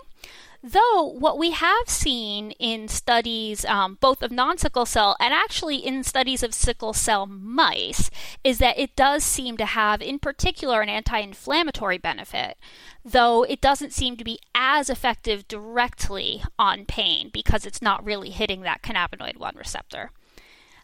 Though, 0.67 1.03
what 1.03 1.37
we 1.37 1.51
have 1.51 1.89
seen 1.89 2.53
in 2.53 2.89
studies, 2.89 3.67
um, 3.67 3.99
both 4.01 4.23
of 4.23 4.33
non 4.33 4.57
sickle 4.57 4.87
cell 4.87 5.15
and 5.21 5.35
actually 5.35 5.77
in 5.77 6.03
studies 6.03 6.43
of 6.43 6.55
sickle 6.55 6.95
cell 6.95 7.27
mice, 7.27 8.11
is 8.43 8.57
that 8.59 8.79
it 8.79 8.97
does 8.97 9.23
seem 9.23 9.59
to 9.59 9.67
have, 9.67 10.01
in 10.01 10.19
particular, 10.19 10.81
an 10.81 10.89
anti 10.89 11.19
inflammatory 11.19 11.99
benefit, 11.99 12.57
though 13.05 13.43
it 13.43 13.61
doesn't 13.61 13.93
seem 13.93 14.17
to 14.17 14.25
be 14.25 14.39
as 14.55 14.89
effective 14.89 15.47
directly 15.49 16.43
on 16.59 16.87
pain 16.87 17.29
because 17.31 17.67
it's 17.67 17.83
not 17.83 18.03
really 18.03 18.31
hitting 18.31 18.63
that 18.63 18.81
cannabinoid 18.81 19.37
1 19.37 19.57
receptor. 19.57 20.13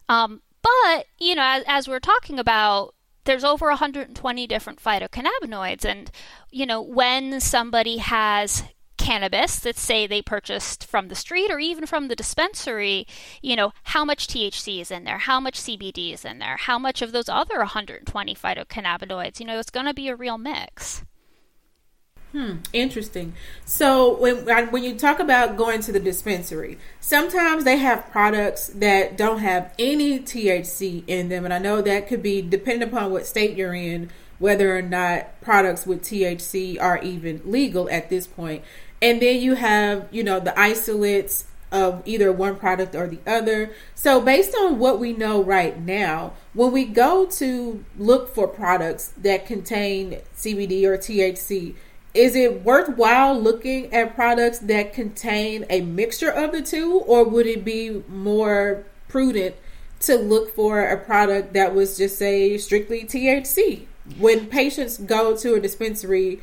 Um, 0.07 0.43
but, 0.61 1.07
you 1.17 1.33
know, 1.33 1.41
as, 1.41 1.63
as 1.65 1.87
we're 1.87 1.99
talking 1.99 2.37
about, 2.37 2.93
there's 3.23 3.43
over 3.43 3.65
120 3.69 4.45
different 4.45 4.79
phytocannabinoids 4.79 5.85
and 5.85 6.09
you 6.49 6.65
know 6.65 6.81
when 6.81 7.39
somebody 7.39 7.97
has 7.97 8.63
cannabis 9.01 9.59
that 9.59 9.77
say 9.77 10.05
they 10.05 10.21
purchased 10.21 10.85
from 10.85 11.07
the 11.07 11.15
street 11.15 11.51
or 11.51 11.59
even 11.59 11.85
from 11.85 12.07
the 12.07 12.15
dispensary, 12.15 13.07
you 13.41 13.55
know, 13.55 13.73
how 13.83 14.05
much 14.05 14.27
THC 14.27 14.81
is 14.81 14.91
in 14.91 15.03
there, 15.03 15.17
how 15.17 15.39
much 15.39 15.59
CBD 15.59 16.13
is 16.13 16.23
in 16.23 16.39
there, 16.39 16.57
how 16.57 16.77
much 16.77 17.01
of 17.01 17.11
those 17.11 17.27
other 17.27 17.57
120 17.57 18.35
phytocannabinoids, 18.35 19.39
you 19.39 19.45
know, 19.45 19.59
it's 19.59 19.69
going 19.69 19.85
to 19.87 19.93
be 19.93 20.07
a 20.07 20.15
real 20.15 20.37
mix. 20.37 21.03
Hmm, 22.31 22.57
interesting. 22.71 23.33
So 23.65 24.15
when 24.17 24.45
when 24.71 24.83
you 24.85 24.95
talk 24.95 25.19
about 25.19 25.57
going 25.57 25.81
to 25.81 25.91
the 25.91 25.99
dispensary, 25.99 26.77
sometimes 27.01 27.65
they 27.65 27.75
have 27.75 28.09
products 28.09 28.67
that 28.67 29.17
don't 29.17 29.39
have 29.39 29.73
any 29.77 30.19
THC 30.19 31.03
in 31.07 31.27
them, 31.27 31.43
and 31.43 31.53
I 31.53 31.59
know 31.59 31.81
that 31.81 32.07
could 32.07 32.23
be 32.23 32.41
depending 32.41 32.87
upon 32.87 33.11
what 33.11 33.27
state 33.27 33.57
you're 33.57 33.75
in, 33.75 34.11
whether 34.41 34.75
or 34.77 34.81
not 34.81 35.39
products 35.41 35.85
with 35.85 36.01
THC 36.01 36.81
are 36.81 36.97
even 36.99 37.41
legal 37.45 37.89
at 37.89 38.09
this 38.09 38.27
point. 38.27 38.63
and 39.01 39.21
then 39.21 39.41
you 39.41 39.55
have 39.55 40.07
you 40.11 40.23
know 40.23 40.39
the 40.39 40.59
isolates 40.59 41.45
of 41.71 42.01
either 42.05 42.31
one 42.31 42.55
product 42.57 42.95
or 42.95 43.07
the 43.07 43.19
other. 43.25 43.71
So, 43.95 44.19
based 44.19 44.53
on 44.55 44.77
what 44.77 44.99
we 44.99 45.13
know 45.13 45.41
right 45.41 45.79
now, 45.79 46.33
when 46.53 46.71
we 46.71 46.85
go 46.85 47.25
to 47.25 47.83
look 47.97 48.33
for 48.35 48.47
products 48.47 49.13
that 49.17 49.45
contain 49.45 50.19
CBD 50.35 50.83
or 50.83 50.97
THC, 50.97 51.75
is 52.13 52.35
it 52.35 52.65
worthwhile 52.65 53.39
looking 53.39 53.93
at 53.93 54.15
products 54.15 54.59
that 54.59 54.93
contain 54.93 55.65
a 55.69 55.81
mixture 55.81 56.29
of 56.29 56.51
the 56.51 56.61
two, 56.61 56.99
or 56.99 57.23
would 57.23 57.47
it 57.47 57.63
be 57.63 58.03
more 58.09 58.83
prudent 59.07 59.55
to 60.01 60.15
look 60.15 60.53
for 60.53 60.81
a 60.81 60.97
product 60.97 61.53
that 61.53 61.73
was 61.73 61.97
just 61.97 62.17
say 62.17 62.57
strictly 62.57 63.05
THC? 63.05 63.85
When 64.17 64.47
patients 64.47 64.97
go 64.97 65.35
to 65.37 65.55
a 65.55 65.59
dispensary, 65.59 66.41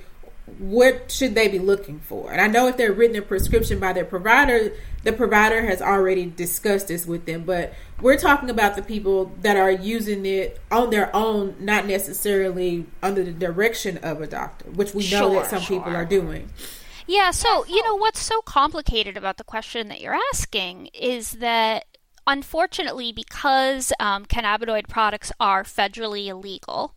what 0.59 1.11
should 1.11 1.35
they 1.35 1.49
be 1.49 1.59
looking 1.59 2.01
for? 2.01 2.33
And 2.33 2.41
I 2.41 2.47
know 2.47 2.69
if 2.69 2.77
they're 2.77 2.93
written 2.93 3.17
a 3.17 3.23
prescription 3.23 3.79
by 3.79 3.93
their 3.93 4.05
provider, 4.05 4.73
the 5.05 5.13
provider 5.13 5.65
has 5.67 5.83
already 5.83 6.27
discussed 6.27 6.89
this 6.89 7.07
with 7.07 7.27
them, 7.27 7.45
but 7.45 7.75
we're 8.01 8.17
talking 8.17 8.51
about 8.51 8.77
the 8.77 8.83
people 8.83 9.33
that 9.43 9.57
are 9.57 9.71
using 9.71 10.25
it 10.25 10.61
on 10.71 10.91
their 10.91 11.15
own, 11.15 11.57
not 11.61 11.87
necessarily 11.87 12.87
under 13.03 13.23
the 13.23 13.33
direction 13.33 13.99
of 13.99 14.21
a 14.21 14.27
doctor, 14.27 14.71
which 14.71 14.95
we 14.95 15.03
know 15.11 15.31
Sure, 15.31 15.43
that 15.43 15.51
some 15.51 15.61
sure. 15.61 15.79
people 15.79 15.95
are 15.95 16.05
doing. 16.05 16.51
Yeah, 17.07 17.31
so, 17.31 17.65
you 17.67 17.83
know, 17.85 17.97
what's 17.97 18.21
so 18.21 18.41
complicated 18.43 19.17
about 19.17 19.39
the 19.39 19.45
question 19.45 19.89
that 19.89 20.01
you're 20.01 20.19
asking 20.33 20.89
is 20.93 21.33
that 21.33 21.87
unfortunately, 22.27 23.13
because 23.13 23.93
um, 23.99 24.27
cannabinoid 24.27 24.89
products 24.89 25.33
are 25.41 25.65
federally 25.65 26.27
illegal, 26.27 26.95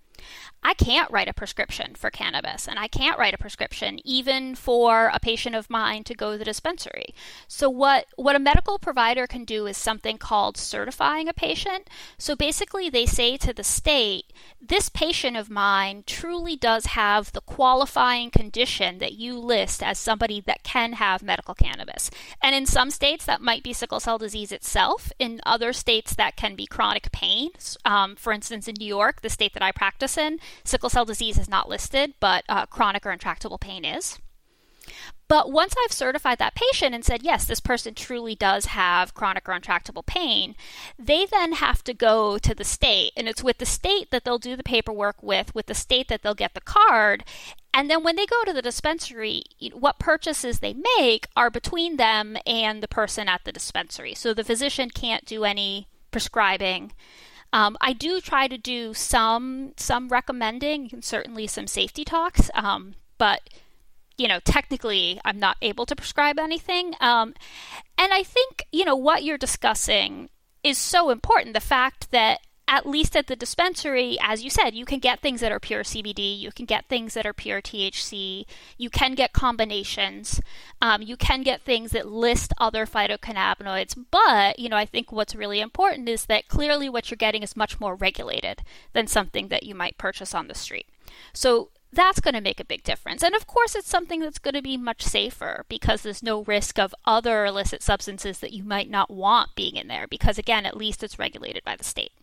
I 0.64 0.76
can't 0.76 1.10
write 1.12 1.28
a 1.28 1.34
prescription 1.34 1.96
for 1.96 2.12
cannabis, 2.12 2.68
and 2.68 2.78
I 2.78 2.88
can't 2.88 3.18
write 3.18 3.34
a 3.34 3.38
prescription 3.38 4.00
even 4.06 4.54
for 4.54 5.10
a 5.12 5.20
patient 5.20 5.56
of 5.56 5.72
mine 5.72 6.04
to 6.04 6.14
go 6.14 6.34
to 6.34 6.38
the 6.38 6.46
dispensary. 6.46 7.16
So 7.48 7.68
what 7.70 8.06
what 8.16 8.36
a 8.36 8.40
medical 8.40 8.78
provider 8.78 9.26
can 9.26 9.44
do 9.44 9.66
is 9.66 9.76
something 9.76 10.20
called 10.20 10.58
certifying 10.58 11.28
a 11.28 11.34
patient. 11.34 11.90
So 12.18 12.36
basically, 12.36 12.90
they 12.90 13.08
say 13.08 13.38
to 13.38 13.54
the 13.54 13.64
state, 13.64 14.32
"This 14.62 14.88
patient 14.88 15.36
of 15.36 15.50
mine 15.50 16.04
truly 16.06 16.56
does 16.56 16.86
have 16.88 17.32
the 17.32 17.42
qualifying 17.42 18.30
condition 18.30 19.00
that 19.00 19.14
you 19.14 19.40
list 19.40 19.82
as 19.82 19.98
somebody 19.98 20.42
that 20.42 20.64
can 20.64 20.94
have 20.94 21.24
medical 21.24 21.56
cannabis." 21.56 22.12
And 22.42 22.54
in 22.54 22.68
some 22.68 22.92
states, 22.92 23.26
that 23.26 23.42
might 23.42 23.64
be 23.64 23.74
sickle 23.74 24.00
cell 24.00 24.20
disease 24.20 24.52
itself. 24.52 25.12
In 25.18 25.42
other 25.44 25.74
states, 25.74 26.14
that 26.16 26.36
can 26.36 26.56
be 26.56 26.68
chronic 26.68 27.12
pain. 27.12 27.50
Um, 27.84 28.16
for 28.16 28.32
instance, 28.32 28.68
in 28.68 28.76
New 28.78 28.86
York, 28.86 29.22
the 29.22 29.30
state 29.30 29.54
that 29.54 29.64
I 29.64 29.72
practice 29.72 30.18
in, 30.18 30.40
sickle 30.64 30.90
cell 30.90 31.06
disease 31.06 31.38
is 31.38 31.50
not 31.50 31.70
listed, 31.70 32.14
but 32.20 32.44
uh, 32.50 32.66
chronic 32.66 33.06
or 33.06 33.12
intractable 33.12 33.58
pain 33.58 33.86
is. 33.86 34.20
But 35.28 35.50
once 35.50 35.74
I've 35.82 35.94
certified 35.94 36.40
that 36.40 36.56
patient 36.56 36.94
and 36.94 37.06
said, 37.06 37.24
yes, 37.24 37.46
this 37.46 37.62
person 37.62 37.94
truly 37.94 38.36
does 38.36 38.66
have 38.66 39.14
chronic 39.14 39.48
or 39.48 39.54
intractable 39.54 40.04
pain, 40.04 40.56
they 41.00 41.26
then 41.26 41.54
have 41.54 41.86
to 41.86 41.94
go 41.94 42.38
to 42.40 42.54
the 42.54 42.66
state. 42.66 43.14
And 43.16 43.30
it's 43.30 43.44
with 43.44 43.58
the 43.58 43.66
state 43.66 44.12
that 44.12 44.26
they'll 44.26 44.40
do 44.40 44.58
the 44.58 44.64
paperwork 44.64 45.24
with, 45.24 45.56
with 45.56 45.68
the 45.68 45.74
state 45.74 46.10
that 46.10 46.22
they'll 46.22 46.34
get 46.34 46.54
the 46.54 46.60
card. 46.60 47.24
And 47.74 47.90
then 47.90 48.04
when 48.04 48.18
they 48.18 48.26
go 48.26 48.44
to 48.44 48.52
the 48.52 48.62
dispensary, 48.62 49.44
what 49.72 50.00
purchases 50.00 50.60
they 50.60 50.76
make 50.98 51.28
are 51.38 51.50
between 51.50 51.96
them 51.96 52.36
and 52.46 52.84
the 52.84 52.90
person 52.90 53.30
at 53.30 53.46
the 53.46 53.54
dispensary. 53.54 54.14
So 54.14 54.34
the 54.34 54.44
physician 54.44 54.90
can't 54.90 55.24
do 55.24 55.46
any 55.46 55.88
prescribing. 56.12 56.92
Um, 57.54 57.78
I 57.82 57.94
do 57.94 58.22
try 58.22 58.48
to 58.48 58.58
do 58.58 58.94
some 58.94 59.74
some 59.78 60.10
recommending 60.10 60.90
and 60.92 61.04
certainly 61.04 61.48
some 61.48 61.68
safety 61.68 62.06
talks, 62.06 62.50
um, 62.54 62.96
but 63.18 63.42
you 64.18 64.28
know 64.28 64.40
technically 64.40 65.20
I'm 65.26 65.40
not 65.40 65.58
able 65.62 65.86
to 65.86 65.96
prescribe 65.96 66.40
anything. 66.40 66.94
Um, 67.02 67.34
and 67.98 68.14
I 68.14 68.24
think 68.24 68.66
you 68.72 68.86
know 68.86 68.96
what 68.96 69.24
you're 69.24 69.38
discussing 69.38 70.30
is 70.64 70.78
so 70.78 71.10
important. 71.10 71.54
The 71.54 71.60
fact 71.60 72.12
that 72.12 72.40
at 72.72 72.86
least 72.86 73.18
at 73.18 73.28
the 73.28 73.36
dispensary, 73.36 74.18
as 74.22 74.46
you 74.46 74.50
said, 74.50 74.74
you 74.74 74.86
can 74.86 75.00
get 75.00 75.20
things 75.20 75.42
that 75.42 75.52
are 75.52 75.60
pure 75.60 75.84
CBD, 75.84 76.40
you 76.40 76.54
can 76.54 76.64
get 76.64 76.86
things 76.86 77.16
that 77.16 77.26
are 77.26 77.34
pure 77.34 77.62
THC, 77.62 78.46
you 78.78 78.90
can 78.90 79.14
get 79.14 79.34
combinations, 79.34 80.40
um, 80.82 81.02
you 81.02 81.18
can 81.18 81.44
get 81.44 81.64
things 81.64 81.92
that 81.92 82.08
list 82.08 82.54
other 82.60 82.86
phytocannabinoids. 82.86 84.06
But, 84.10 84.58
you 84.58 84.70
know, 84.70 84.78
I 84.78 84.86
think 84.86 85.12
what's 85.12 85.36
really 85.36 85.60
important 85.60 86.08
is 86.08 86.28
that 86.28 86.48
clearly 86.48 86.88
what 86.88 87.12
you're 87.12 87.18
getting 87.18 87.44
is 87.44 87.58
much 87.58 87.78
more 87.82 87.94
regulated 87.94 88.62
than 88.94 89.06
something 89.06 89.50
that 89.50 89.64
you 89.64 89.76
might 89.76 89.98
purchase 89.98 90.34
on 90.34 90.48
the 90.48 90.56
street. 90.56 90.88
So 91.34 91.72
that's 91.92 92.22
going 92.22 92.36
to 92.36 92.42
make 92.42 92.62
a 92.62 92.66
big 92.66 92.84
difference. 92.84 93.22
And 93.22 93.36
of 93.36 93.48
course, 93.48 93.76
it's 93.76 93.90
something 93.90 94.22
that's 94.22 94.40
going 94.40 94.54
to 94.54 94.62
be 94.62 94.78
much 94.78 95.02
safer 95.02 95.66
because 95.68 96.04
there's 96.04 96.24
no 96.24 96.46
risk 96.46 96.80
of 96.80 96.96
other 97.04 97.44
illicit 97.44 97.84
substances 97.84 98.40
that 98.40 98.54
you 98.54 98.64
might 98.64 98.90
not 98.90 99.12
want 99.12 99.56
being 99.56 99.76
in 99.76 99.90
there 99.90 100.08
because, 100.08 100.38
again, 100.38 100.66
at 100.66 100.78
least 100.78 101.04
it's 101.04 101.20
regulated 101.20 101.66
by 101.66 101.76
the 101.76 101.84
state. 101.84 102.14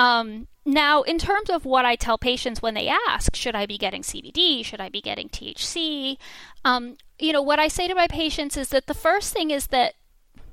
Um, 0.00 0.48
now, 0.64 1.02
in 1.02 1.18
terms 1.18 1.50
of 1.50 1.66
what 1.66 1.84
I 1.84 1.94
tell 1.94 2.16
patients 2.16 2.62
when 2.62 2.72
they 2.72 2.88
ask, 2.88 3.36
should 3.36 3.54
I 3.54 3.66
be 3.66 3.76
getting 3.76 4.00
CBD? 4.00 4.64
Should 4.64 4.80
I 4.80 4.88
be 4.88 5.02
getting 5.02 5.28
THC? 5.28 6.16
Um, 6.64 6.96
you 7.18 7.34
know, 7.34 7.42
what 7.42 7.58
I 7.58 7.68
say 7.68 7.86
to 7.86 7.94
my 7.94 8.06
patients 8.08 8.56
is 8.56 8.70
that 8.70 8.86
the 8.86 8.94
first 8.94 9.34
thing 9.34 9.50
is 9.50 9.66
that 9.66 9.94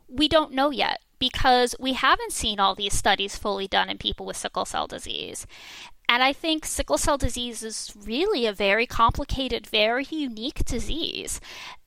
we 0.10 0.28
don't 0.28 0.52
know 0.52 0.70
yet 0.70 1.00
because 1.18 1.76
we 1.80 1.94
haven't 1.94 2.34
seen 2.34 2.60
all 2.60 2.76
these 2.76 2.94
studies 2.94 3.38
fully 3.38 3.70
done 3.70 3.90
in 3.90 3.98
people 3.98 4.26
with 4.26 4.36
sickle 4.36 4.66
cell 4.66 4.86
disease. 4.86 5.48
And 6.10 6.22
I 6.22 6.34
think 6.34 6.66
sickle 6.66 6.98
cell 6.98 7.18
disease 7.18 7.64
is 7.64 7.94
really 7.98 8.46
a 8.46 8.54
very 8.54 8.86
complicated, 8.86 9.66
very 9.66 10.06
unique 10.10 10.66
disease. 10.66 11.40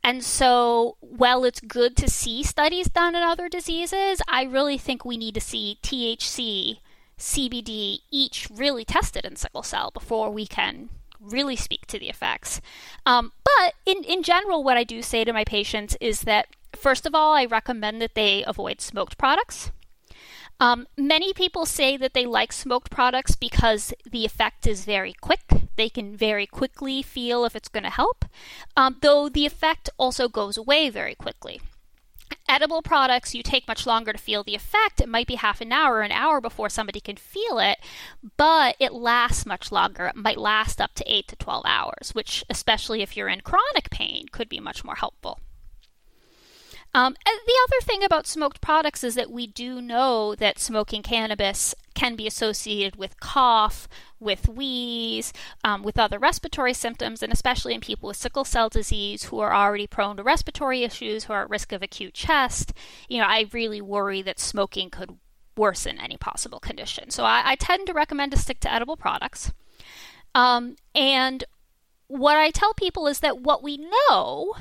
And 0.02 0.25
so, 0.25 0.97
while 1.00 1.45
it's 1.45 1.61
good 1.61 1.95
to 1.99 2.09
see 2.09 2.43
studies 2.43 2.88
done 2.88 3.14
in 3.14 3.23
other 3.23 3.50
diseases, 3.50 4.23
I 4.29 4.45
really 4.45 4.79
think 4.79 5.05
we 5.05 5.19
need 5.19 5.35
to 5.35 5.40
see 5.43 5.79
THC, 5.83 6.79
CBD 7.21 8.00
each 8.11 8.49
really 8.50 8.85
tested 8.85 9.25
in 9.25 9.37
sickle 9.37 9.62
cell 9.62 9.91
before 9.91 10.31
we 10.31 10.47
can 10.47 10.89
really 11.21 11.55
speak 11.55 11.87
to 11.87 11.99
the 11.99 12.09
effects. 12.09 12.61
Um, 13.05 13.33
but 13.45 13.75
in, 13.85 14.03
in 14.05 14.23
general, 14.23 14.65
what 14.65 14.79
I 14.79 14.85
do 14.85 15.03
say 15.03 15.25
to 15.25 15.33
my 15.33 15.45
patients 15.45 15.97
is 16.00 16.23
that, 16.23 16.49
first 16.75 17.05
of 17.05 17.15
all, 17.15 17.35
I 17.35 17.45
recommend 17.45 18.00
that 18.00 18.15
they 18.15 18.43
avoid 18.45 18.81
smoked 18.81 19.19
products. 19.19 19.71
Um, 20.59 20.87
many 20.97 21.33
people 21.33 21.67
say 21.67 21.97
that 21.99 22.15
they 22.15 22.27
like 22.27 22.53
smoked 22.53 22.91
products 22.91 23.35
because 23.35 23.95
the 24.11 24.25
effect 24.25 24.67
is 24.67 24.85
very 24.85 25.15
quick. 25.21 25.43
They 25.77 25.89
can 25.89 26.17
very 26.17 26.47
quickly 26.47 27.03
feel 27.03 27.45
if 27.45 27.55
it's 27.55 27.69
going 27.69 27.85
to 27.85 27.91
help, 27.91 28.25
um, 28.77 28.97
though 29.00 29.29
the 29.29 29.47
effect 29.47 29.89
also 29.97 30.29
goes 30.29 30.57
away 30.57 30.91
very 30.91 31.15
quickly. 31.15 31.61
Edible 32.49 32.82
products, 32.82 33.34
you 33.34 33.42
take 33.42 33.68
much 33.68 33.87
longer 33.87 34.12
to 34.12 34.18
feel 34.18 34.42
the 34.42 34.54
effect. 34.54 35.00
It 35.00 35.08
might 35.08 35.26
be 35.26 35.37
half 35.37 35.60
an 35.60 35.72
hour, 35.72 35.96
or 35.96 36.02
an 36.02 36.12
hour 36.12 36.40
before 36.40 36.68
somebody 36.68 37.00
can 37.00 37.16
feel 37.16 37.58
it, 37.58 37.78
but 38.37 38.76
it 38.80 38.92
lasts 38.92 39.46
much 39.46 39.70
longer. 39.70 40.06
It 40.06 40.16
might 40.16 40.38
last 40.38 40.80
up 40.80 40.94
to 40.94 41.04
8 41.12 41.28
to 41.28 41.37
12 41.37 41.64
hours, 41.66 42.10
which, 42.12 42.44
especially 42.50 43.02
if 43.02 43.16
you're 43.16 43.28
in 43.28 43.40
chronic 43.40 43.90
pain, 43.90 44.26
could 44.32 44.49
be 44.49 44.60
much 44.60 44.84
more 44.84 44.96
helpful. 44.96 45.38
Um, 46.92 47.14
the 47.25 47.59
other 47.64 47.85
thing 47.85 48.02
about 48.02 48.26
smoked 48.26 48.61
products 48.61 49.04
is 49.04 49.14
that 49.14 49.30
we 49.30 49.47
do 49.47 49.80
know 49.80 50.35
that 50.35 50.59
smoking 50.59 51.02
cannabis 51.02 51.75
can 51.94 52.16
be 52.16 52.26
associated 52.26 52.97
with 52.97 53.20
cough, 53.20 53.88
with 54.18 54.49
wheeze, 54.49 55.32
um, 55.62 55.82
with 55.82 55.99
other 55.99 56.18
respiratory 56.18 56.75
symptoms, 56.75 57.23
and 57.23 57.32
especially 57.32 57.75
in 57.75 57.80
people 57.80 58.09
with 58.09 58.16
sickle 58.16 58.44
cell 58.44 58.68
disease 58.68 59.25
who 59.25 59.38
are 59.38 59.54
already 59.54 59.87
prone 59.87 60.16
to 60.16 60.23
respiratory 60.23 60.82
issues, 60.82 61.25
who 61.25 61.32
are 61.32 61.42
at 61.42 61.50
risk 61.50 61.73
of 61.73 61.82
acute 61.82 62.14
chest. 62.14 62.73
You 63.09 63.18
know, 63.18 63.26
I 63.26 63.47
really 63.52 63.80
worry 63.80 64.23
that 64.23 64.40
smoking 64.40 64.90
could 64.90 65.16
worsen 65.56 66.00
any 66.00 66.16
possible 66.16 66.59
condition. 66.59 67.11
So 67.11 67.25
I, 67.25 67.42
I 67.44 67.54
tend 67.54 67.87
to 67.87 67.92
recommend 67.92 68.32
to 68.32 68.38
stick 68.38 68.61
to 68.61 68.73
edible 68.73 68.97
products. 68.97 69.52
Um, 70.35 70.76
and 70.94 71.44
what 72.06 72.37
I 72.37 72.50
tell 72.50 72.75
people 72.75 73.06
is 73.06 73.20
that 73.20 73.40
what 73.40 73.62
we 73.62 73.76
know 73.76 74.54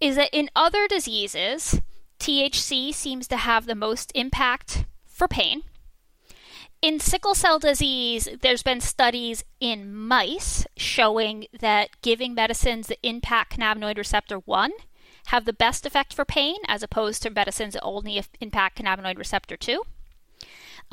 is 0.00 0.16
that 0.16 0.30
in 0.32 0.50
other 0.54 0.86
diseases, 0.86 1.80
THC 2.18 2.92
seems 2.92 3.26
to 3.28 3.36
have 3.36 3.66
the 3.66 3.74
most 3.74 4.12
impact 4.14 4.84
for 5.06 5.28
pain. 5.28 5.62
In 6.82 7.00
sickle 7.00 7.34
cell 7.34 7.58
disease, 7.58 8.28
there's 8.42 8.62
been 8.62 8.80
studies 8.80 9.44
in 9.60 9.94
mice 9.94 10.66
showing 10.76 11.46
that 11.60 11.90
giving 12.02 12.34
medicines 12.34 12.88
that 12.88 12.98
impact 13.02 13.56
cannabinoid 13.56 13.96
receptor 13.96 14.36
1 14.38 14.72
have 15.26 15.44
the 15.44 15.52
best 15.52 15.86
effect 15.86 16.12
for 16.12 16.24
pain 16.24 16.56
as 16.68 16.82
opposed 16.82 17.22
to 17.22 17.30
medicines 17.30 17.74
that 17.74 17.82
only 17.82 18.22
impact 18.40 18.78
cannabinoid 18.78 19.18
receptor 19.18 19.56
2. 19.56 19.82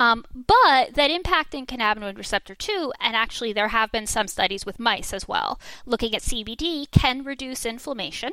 Um, 0.00 0.24
but 0.34 0.94
that 0.94 1.10
impacting 1.10 1.66
cannabinoid 1.66 2.18
receptor 2.18 2.54
2, 2.54 2.92
and 3.00 3.14
actually 3.14 3.52
there 3.52 3.68
have 3.68 3.92
been 3.92 4.06
some 4.06 4.26
studies 4.26 4.66
with 4.66 4.80
mice 4.80 5.12
as 5.12 5.28
well, 5.28 5.60
looking 5.86 6.14
at 6.14 6.22
CBD 6.22 6.90
can 6.90 7.22
reduce 7.22 7.64
inflammation. 7.64 8.32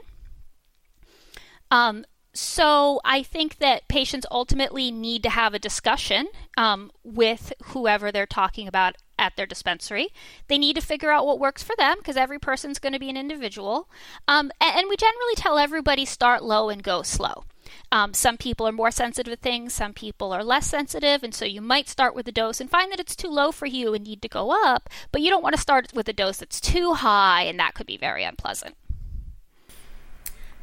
Um, 1.71 2.05
so 2.33 3.01
I 3.03 3.23
think 3.23 3.57
that 3.57 3.87
patients 3.87 4.25
ultimately 4.31 4.91
need 4.91 5.23
to 5.23 5.29
have 5.29 5.53
a 5.53 5.59
discussion 5.59 6.27
um, 6.57 6.91
with 7.03 7.51
whoever 7.65 8.11
they're 8.11 8.25
talking 8.25 8.67
about 8.67 8.95
at 9.19 9.35
their 9.35 9.45
dispensary. 9.45 10.09
They 10.47 10.57
need 10.57 10.75
to 10.75 10.81
figure 10.81 11.11
out 11.11 11.25
what 11.25 11.39
works 11.39 11.61
for 11.61 11.75
them 11.77 11.97
because 11.97 12.17
every 12.17 12.39
person's 12.39 12.79
going 12.79 12.93
to 12.93 12.99
be 12.99 13.09
an 13.09 13.17
individual. 13.17 13.89
Um, 14.27 14.51
and, 14.61 14.77
and, 14.77 14.89
we 14.89 14.95
generally 14.95 15.35
tell 15.35 15.57
everybody 15.57 16.05
start 16.05 16.43
low 16.43 16.69
and 16.69 16.81
go 16.81 17.03
slow. 17.03 17.43
Um, 17.91 18.13
some 18.13 18.37
people 18.37 18.67
are 18.67 18.71
more 18.71 18.91
sensitive 18.91 19.33
to 19.33 19.37
things, 19.37 19.73
some 19.73 19.93
people 19.93 20.33
are 20.33 20.43
less 20.43 20.67
sensitive, 20.67 21.23
and 21.23 21.33
so 21.33 21.45
you 21.45 21.61
might 21.61 21.87
start 21.87 22.15
with 22.15 22.27
a 22.27 22.31
dose 22.31 22.59
and 22.59 22.69
find 22.69 22.91
that 22.91 22.99
it's 22.99 23.15
too 23.15 23.29
low 23.29 23.51
for 23.51 23.65
you 23.65 23.93
and 23.93 24.03
need 24.03 24.21
to 24.23 24.27
go 24.27 24.51
up, 24.51 24.89
but 25.11 25.21
you 25.21 25.29
don't 25.29 25.43
want 25.43 25.55
to 25.55 25.61
start 25.61 25.87
with 25.93 26.09
a 26.09 26.13
dose 26.13 26.37
that's 26.37 26.59
too 26.59 26.95
high, 26.95 27.43
and 27.43 27.59
that 27.59 27.73
could 27.73 27.87
be 27.87 27.97
very 27.97 28.23
unpleasant. 28.23 28.75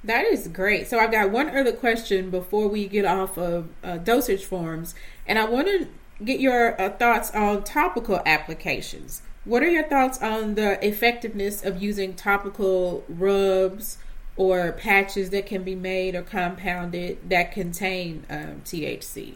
That 0.09 0.25
is 0.25 0.49
great. 0.49 0.89
So 0.89 0.99
I've 0.99 1.13
got 1.13 1.31
one 1.31 1.55
other 1.55 1.71
question 1.71 2.31
before 2.31 2.67
we 2.67 2.89
get 2.89 3.05
off 3.05 3.37
of 3.37 3.69
uh, 3.85 3.99
dosage 3.99 4.47
forms, 4.47 4.95
and 5.27 5.39
I 5.39 5.45
want 5.45 5.67
to 5.67 5.87
get 6.25 6.41
your 6.41 6.81
uh, 6.81 6.89
thoughts 6.89 7.31
on 7.33 7.63
topical 7.63 8.23
applications. 8.25 9.21
What 9.45 9.63
are 9.63 9.69
your 9.69 9.87
thoughts 9.87 10.23
on 10.23 10.55
the 10.55 10.83
effectiveness 10.83 11.63
of 11.63 11.83
using 11.83 12.15
topical 12.15 13.05
rubs 13.07 13.99
or 14.39 14.73
patches 14.73 15.29
that 15.29 15.45
can 15.45 15.63
be 15.63 15.75
made 15.75 16.15
or 16.15 16.23
compounded 16.23 17.29
that 17.29 17.53
contain 17.53 18.25
um, 18.31 18.63
THC? 18.65 19.35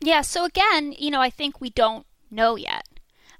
Yeah, 0.00 0.22
so 0.22 0.44
again, 0.44 0.96
you 0.98 1.12
know, 1.12 1.20
I 1.20 1.30
think 1.30 1.60
we 1.60 1.70
don't 1.70 2.04
know 2.28 2.56
yet. 2.56 2.88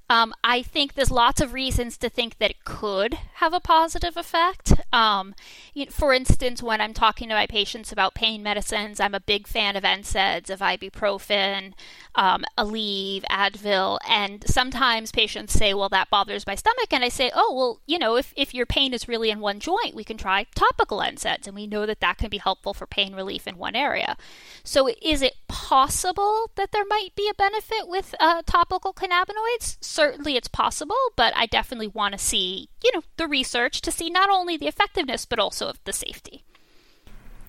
Um, 0.09 0.33
I 0.43 0.63
think 0.63 0.93
there's 0.93 1.11
lots 1.11 1.39
of 1.39 1.53
reasons 1.53 1.95
to 1.97 2.09
think 2.09 2.39
that 2.39 2.49
it 2.49 2.65
could 2.65 3.13
have 3.35 3.53
a 3.53 3.59
positive 3.59 4.17
effect. 4.17 4.73
Um, 4.91 5.35
you 5.73 5.85
know, 5.85 5.91
for 5.91 6.13
instance, 6.13 6.63
when 6.63 6.81
I'm 6.81 6.93
talking 6.93 7.29
to 7.29 7.35
my 7.35 7.45
patients 7.45 7.91
about 7.91 8.15
pain 8.15 8.41
medicines, 8.41 8.99
I'm 8.99 9.13
a 9.13 9.19
big 9.19 9.47
fan 9.47 9.75
of 9.75 9.83
NSAIDs, 9.83 10.49
of 10.49 10.61
ibuprofen, 10.61 11.73
um, 12.15 12.43
Aleve, 12.57 13.23
Advil, 13.29 13.99
and 14.07 14.43
sometimes 14.47 15.11
patients 15.11 15.53
say, 15.53 15.75
well, 15.75 15.89
that 15.89 16.09
bothers 16.09 16.47
my 16.47 16.55
stomach. 16.55 16.91
And 16.91 17.03
I 17.03 17.09
say, 17.09 17.31
oh, 17.35 17.53
well, 17.55 17.79
you 17.85 17.99
know, 17.99 18.15
if, 18.15 18.33
if 18.35 18.53
your 18.53 18.65
pain 18.65 18.93
is 18.93 19.07
really 19.07 19.29
in 19.29 19.39
one 19.39 19.59
joint, 19.59 19.93
we 19.93 20.03
can 20.03 20.17
try 20.17 20.47
topical 20.55 20.99
NSAIDs, 20.99 21.45
and 21.45 21.55
we 21.55 21.67
know 21.67 21.85
that 21.85 21.99
that 21.99 22.17
can 22.17 22.29
be 22.29 22.39
helpful 22.39 22.73
for 22.73 22.87
pain 22.87 23.13
relief 23.13 23.45
in 23.47 23.57
one 23.57 23.75
area. 23.75 24.17
So 24.63 24.89
is 25.01 25.21
it 25.21 25.35
possible 25.47 26.49
that 26.55 26.71
there 26.71 26.85
might 26.89 27.09
be 27.15 27.29
a 27.29 27.35
benefit 27.35 27.87
with 27.87 28.15
uh, 28.19 28.41
topical 28.45 28.91
cannabinoids? 28.91 29.77
Certainly 29.99 30.37
it's 30.37 30.47
possible, 30.47 30.95
but 31.17 31.33
I 31.35 31.45
definitely 31.45 31.89
want 31.89 32.13
to 32.13 32.17
see, 32.17 32.69
you 32.81 32.89
know, 32.93 33.03
the 33.17 33.27
research 33.27 33.81
to 33.81 33.91
see 33.91 34.09
not 34.09 34.29
only 34.29 34.55
the 34.55 34.67
effectiveness 34.67 35.25
but 35.25 35.39
also 35.39 35.67
of 35.67 35.79
the 35.83 35.91
safety. 35.91 36.41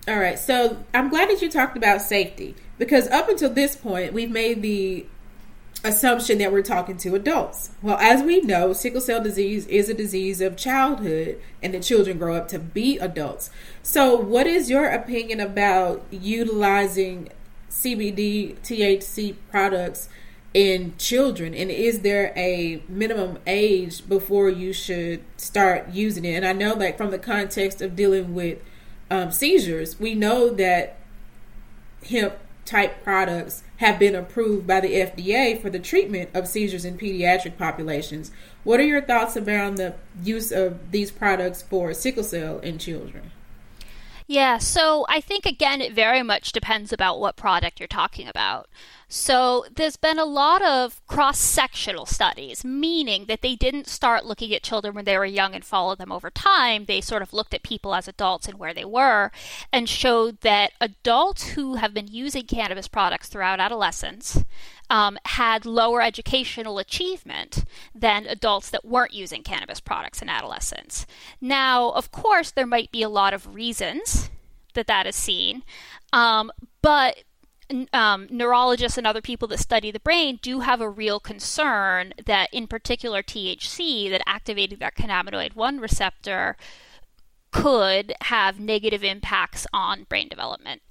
All 0.05 0.17
right. 0.17 0.37
So 0.37 0.83
I'm 0.93 1.07
glad 1.07 1.29
that 1.29 1.41
you 1.41 1.49
talked 1.49 1.77
about 1.77 2.01
safety 2.01 2.55
because 2.77 3.07
up 3.07 3.29
until 3.29 3.51
this 3.51 3.77
point, 3.77 4.11
we've 4.11 4.29
made 4.29 4.61
the 4.61 5.05
assumption 5.85 6.39
that 6.39 6.51
we're 6.51 6.61
talking 6.61 6.97
to 6.97 7.15
adults. 7.15 7.71
Well, 7.81 7.97
as 7.99 8.21
we 8.21 8.41
know, 8.41 8.73
sickle 8.73 8.99
cell 8.99 9.23
disease 9.23 9.65
is 9.67 9.87
a 9.87 9.93
disease 9.93 10.41
of 10.41 10.57
childhood 10.57 11.39
and 11.63 11.73
the 11.73 11.79
children 11.79 12.17
grow 12.17 12.35
up 12.35 12.49
to 12.49 12.59
be 12.59 12.97
adults. 12.97 13.49
So, 13.81 14.13
what 14.17 14.45
is 14.45 14.69
your 14.69 14.89
opinion 14.89 15.39
about 15.39 16.03
utilizing 16.11 17.29
CBD 17.69 18.57
THC 18.59 19.35
products 19.49 20.09
in 20.53 20.93
children? 20.97 21.53
And 21.53 21.71
is 21.71 22.01
there 22.01 22.33
a 22.35 22.83
minimum 22.87 23.39
age 23.47 24.07
before 24.07 24.49
you 24.49 24.73
should 24.73 25.23
start 25.37 25.89
using 25.89 26.25
it? 26.25 26.35
And 26.35 26.45
i 26.45 26.53
know 26.53 26.73
like 26.73 26.97
from 26.97 27.11
the 27.11 27.19
context 27.19 27.81
of 27.81 27.95
dealing 27.95 28.33
with 28.33 28.59
um, 29.09 29.31
seizures 29.31 29.99
we 29.99 30.15
know 30.15 30.49
that 30.49 30.97
hemp 32.07 32.35
type 32.63 33.03
products 33.03 33.63
have 33.77 33.99
been 33.99 34.15
approved 34.15 34.65
by 34.65 34.79
the 34.79 34.93
fda 34.93 35.59
for 35.61 35.69
the 35.69 35.79
treatment 35.79 36.29
of 36.33 36.47
seizures 36.47 36.85
in 36.85 36.97
pediatric 36.97 37.57
populations. 37.57 38.31
What 38.63 38.79
are 38.79 38.85
your 38.85 39.01
thoughts 39.01 39.35
around 39.35 39.75
the 39.75 39.95
use 40.23 40.51
of 40.51 40.91
these 40.91 41.11
products 41.11 41.61
for 41.61 41.93
sickle 41.93 42.23
cell 42.23 42.59
in 42.59 42.77
children 42.77 43.31
yeah, 44.27 44.57
so 44.57 45.05
I 45.09 45.21
think 45.21 45.45
again 45.45 45.81
it 45.81 45.93
very 45.93 46.23
much 46.23 46.51
depends 46.51 46.93
about 46.93 47.19
what 47.19 47.35
product 47.35 47.79
you're 47.79 47.87
talking 47.87 48.27
about. 48.27 48.67
So 49.13 49.65
there's 49.75 49.97
been 49.97 50.17
a 50.17 50.23
lot 50.23 50.61
of 50.61 51.05
cross 51.05 51.37
sectional 51.37 52.05
studies, 52.05 52.63
meaning 52.63 53.25
that 53.25 53.41
they 53.41 53.57
didn't 53.57 53.87
start 53.87 54.25
looking 54.25 54.53
at 54.55 54.63
children 54.63 54.93
when 54.93 55.03
they 55.03 55.17
were 55.17 55.25
young 55.25 55.53
and 55.53 55.65
follow 55.65 55.95
them 55.95 56.13
over 56.13 56.29
time. 56.29 56.85
They 56.85 57.01
sort 57.01 57.21
of 57.21 57.33
looked 57.33 57.53
at 57.53 57.61
people 57.61 57.93
as 57.93 58.07
adults 58.07 58.47
and 58.47 58.57
where 58.57 58.73
they 58.73 58.85
were 58.85 59.31
and 59.73 59.89
showed 59.89 60.39
that 60.41 60.71
adults 60.79 61.49
who 61.49 61.75
have 61.75 61.93
been 61.93 62.07
using 62.07 62.45
cannabis 62.45 62.87
products 62.87 63.27
throughout 63.27 63.59
adolescence 63.59 64.45
um, 64.91 65.17
had 65.23 65.65
lower 65.65 66.01
educational 66.01 66.77
achievement 66.77 67.63
than 67.95 68.27
adults 68.27 68.69
that 68.69 68.83
weren't 68.83 69.13
using 69.13 69.41
cannabis 69.41 69.79
products 69.79 70.21
in 70.21 70.27
adolescence. 70.27 71.07
Now, 71.39 71.91
of 71.91 72.11
course, 72.11 72.51
there 72.51 72.67
might 72.67 72.91
be 72.91 73.01
a 73.01 73.09
lot 73.09 73.33
of 73.33 73.55
reasons 73.55 74.29
that 74.73 74.87
that 74.87 75.07
is 75.07 75.15
seen, 75.15 75.63
um, 76.11 76.51
but 76.81 77.23
um, 77.93 78.27
neurologists 78.29 78.97
and 78.97 79.07
other 79.07 79.21
people 79.21 79.47
that 79.47 79.59
study 79.59 79.91
the 79.91 79.99
brain 80.01 80.39
do 80.41 80.59
have 80.59 80.81
a 80.81 80.89
real 80.89 81.21
concern 81.21 82.13
that, 82.25 82.49
in 82.51 82.67
particular, 82.67 83.23
THC, 83.23 84.09
that 84.09 84.21
activated 84.27 84.79
that 84.79 84.95
cannabinoid 84.95 85.55
1 85.55 85.79
receptor 85.79 86.57
could 87.51 88.13
have 88.23 88.59
negative 88.59 89.05
impacts 89.05 89.65
on 89.71 90.03
brain 90.03 90.27
development. 90.27 90.81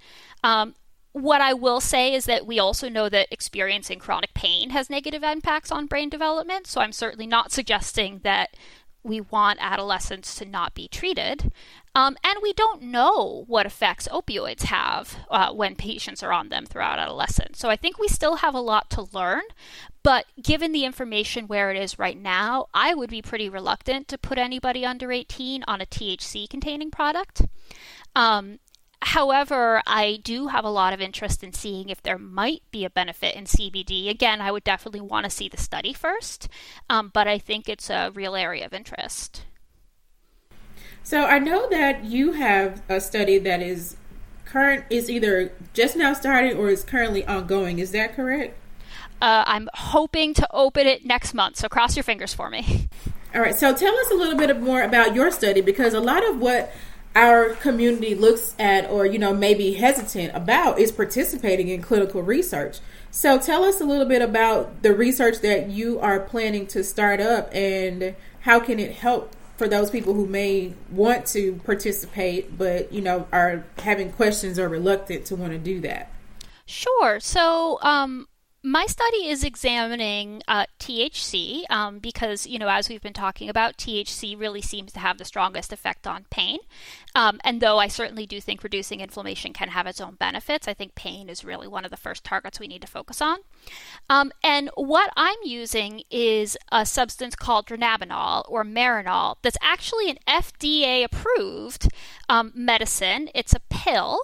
Um, 0.42 0.74
what 1.12 1.40
I 1.40 1.52
will 1.54 1.80
say 1.80 2.14
is 2.14 2.26
that 2.26 2.46
we 2.46 2.58
also 2.58 2.88
know 2.88 3.08
that 3.08 3.28
experiencing 3.30 3.98
chronic 3.98 4.32
pain 4.34 4.70
has 4.70 4.88
negative 4.88 5.22
impacts 5.22 5.72
on 5.72 5.86
brain 5.86 6.08
development. 6.08 6.66
So 6.66 6.80
I'm 6.80 6.92
certainly 6.92 7.26
not 7.26 7.50
suggesting 7.50 8.20
that 8.22 8.56
we 9.02 9.20
want 9.20 9.58
adolescents 9.60 10.34
to 10.36 10.44
not 10.44 10.74
be 10.74 10.86
treated. 10.86 11.52
Um, 11.94 12.16
and 12.22 12.38
we 12.42 12.52
don't 12.52 12.82
know 12.82 13.44
what 13.48 13.66
effects 13.66 14.06
opioids 14.08 14.64
have 14.64 15.16
uh, 15.30 15.52
when 15.52 15.74
patients 15.74 16.22
are 16.22 16.32
on 16.32 16.50
them 16.50 16.66
throughout 16.66 16.98
adolescence. 16.98 17.58
So 17.58 17.68
I 17.70 17.76
think 17.76 17.98
we 17.98 18.08
still 18.08 18.36
have 18.36 18.54
a 18.54 18.60
lot 18.60 18.90
to 18.90 19.08
learn. 19.12 19.42
But 20.02 20.26
given 20.40 20.72
the 20.72 20.84
information 20.84 21.46
where 21.46 21.70
it 21.70 21.82
is 21.82 21.98
right 21.98 22.18
now, 22.18 22.66
I 22.72 22.94
would 22.94 23.10
be 23.10 23.22
pretty 23.22 23.48
reluctant 23.48 24.06
to 24.08 24.18
put 24.18 24.38
anybody 24.38 24.84
under 24.84 25.10
18 25.10 25.64
on 25.66 25.80
a 25.80 25.86
THC 25.86 26.48
containing 26.48 26.90
product. 26.90 27.42
Um, 28.14 28.60
However, 29.02 29.82
I 29.86 30.20
do 30.22 30.48
have 30.48 30.64
a 30.64 30.70
lot 30.70 30.92
of 30.92 31.00
interest 31.00 31.42
in 31.42 31.52
seeing 31.52 31.88
if 31.88 32.02
there 32.02 32.18
might 32.18 32.62
be 32.70 32.84
a 32.84 32.90
benefit 32.90 33.34
in 33.34 33.44
CBD. 33.44 34.10
Again, 34.10 34.40
I 34.40 34.52
would 34.52 34.64
definitely 34.64 35.00
want 35.00 35.24
to 35.24 35.30
see 35.30 35.48
the 35.48 35.56
study 35.56 35.92
first, 35.92 36.48
um, 36.88 37.10
but 37.12 37.26
I 37.26 37.38
think 37.38 37.68
it's 37.68 37.88
a 37.88 38.10
real 38.14 38.36
area 38.36 38.66
of 38.66 38.74
interest. 38.74 39.44
So 41.02 41.24
I 41.24 41.38
know 41.38 41.68
that 41.70 42.04
you 42.04 42.32
have 42.32 42.82
a 42.88 43.00
study 43.00 43.38
that 43.38 43.62
is 43.62 43.96
current 44.44 44.84
is 44.90 45.08
either 45.08 45.52
just 45.72 45.96
now 45.96 46.12
starting 46.12 46.56
or 46.56 46.68
is 46.68 46.84
currently 46.84 47.24
ongoing. 47.26 47.78
Is 47.78 47.92
that 47.92 48.14
correct? 48.14 48.56
Uh, 49.22 49.44
I'm 49.46 49.68
hoping 49.74 50.34
to 50.34 50.46
open 50.50 50.86
it 50.86 51.06
next 51.06 51.34
month, 51.34 51.56
so 51.56 51.68
cross 51.68 51.96
your 51.96 52.02
fingers 52.02 52.34
for 52.34 52.50
me. 52.50 52.88
All 53.34 53.40
right. 53.40 53.54
So 53.54 53.74
tell 53.74 53.96
us 53.96 54.10
a 54.10 54.14
little 54.14 54.36
bit 54.36 54.60
more 54.60 54.82
about 54.82 55.14
your 55.14 55.30
study 55.30 55.60
because 55.60 55.94
a 55.94 56.00
lot 56.00 56.28
of 56.28 56.38
what 56.38 56.72
our 57.16 57.50
community 57.50 58.14
looks 58.14 58.54
at 58.58 58.88
or 58.88 59.04
you 59.04 59.18
know 59.18 59.34
maybe 59.34 59.72
hesitant 59.74 60.34
about 60.34 60.78
is 60.78 60.92
participating 60.92 61.68
in 61.68 61.82
clinical 61.82 62.22
research. 62.22 62.78
So 63.10 63.38
tell 63.38 63.64
us 63.64 63.80
a 63.80 63.84
little 63.84 64.06
bit 64.06 64.22
about 64.22 64.82
the 64.82 64.94
research 64.94 65.40
that 65.40 65.68
you 65.68 65.98
are 65.98 66.20
planning 66.20 66.66
to 66.68 66.84
start 66.84 67.20
up 67.20 67.52
and 67.52 68.14
how 68.40 68.60
can 68.60 68.78
it 68.78 68.92
help 68.92 69.34
for 69.56 69.66
those 69.68 69.90
people 69.90 70.14
who 70.14 70.26
may 70.26 70.72
want 70.90 71.26
to 71.26 71.56
participate 71.64 72.56
but 72.56 72.90
you 72.92 73.02
know 73.02 73.26
are 73.32 73.64
having 73.78 74.12
questions 74.12 74.58
or 74.58 74.68
reluctant 74.68 75.24
to 75.26 75.36
want 75.36 75.52
to 75.52 75.58
do 75.58 75.80
that? 75.80 76.12
Sure. 76.66 77.18
So 77.18 77.80
um, 77.82 78.28
my 78.62 78.84
study 78.84 79.28
is 79.28 79.42
examining 79.42 80.42
uh, 80.46 80.66
THC 80.78 81.62
um, 81.70 81.98
because, 81.98 82.46
you 82.46 82.58
know, 82.58 82.68
as 82.68 82.90
we've 82.90 83.00
been 83.00 83.14
talking 83.14 83.48
about, 83.48 83.78
THC 83.78 84.38
really 84.38 84.60
seems 84.60 84.92
to 84.92 85.00
have 85.00 85.16
the 85.16 85.24
strongest 85.24 85.72
effect 85.72 86.06
on 86.06 86.26
pain. 86.30 86.58
Um, 87.14 87.40
and 87.42 87.62
though 87.62 87.78
I 87.78 87.88
certainly 87.88 88.26
do 88.26 88.38
think 88.38 88.62
reducing 88.62 89.00
inflammation 89.00 89.54
can 89.54 89.68
have 89.68 89.86
its 89.86 90.00
own 90.00 90.16
benefits, 90.16 90.68
I 90.68 90.74
think 90.74 90.94
pain 90.94 91.30
is 91.30 91.44
really 91.44 91.68
one 91.68 91.86
of 91.86 91.90
the 91.90 91.96
first 91.96 92.22
targets 92.22 92.60
we 92.60 92.68
need 92.68 92.82
to 92.82 92.86
focus 92.86 93.22
on. 93.22 93.38
Um, 94.10 94.30
and 94.44 94.68
what 94.74 95.10
I'm 95.16 95.38
using 95.42 96.02
is 96.10 96.58
a 96.70 96.84
substance 96.84 97.34
called 97.34 97.66
dronabinol 97.66 98.44
or 98.46 98.62
Marinol 98.62 99.36
that's 99.40 99.58
actually 99.62 100.10
an 100.10 100.18
FDA 100.28 101.02
approved 101.02 101.88
um, 102.28 102.52
medicine. 102.54 103.30
It's 103.34 103.54
a 103.54 103.60
pill. 103.70 104.20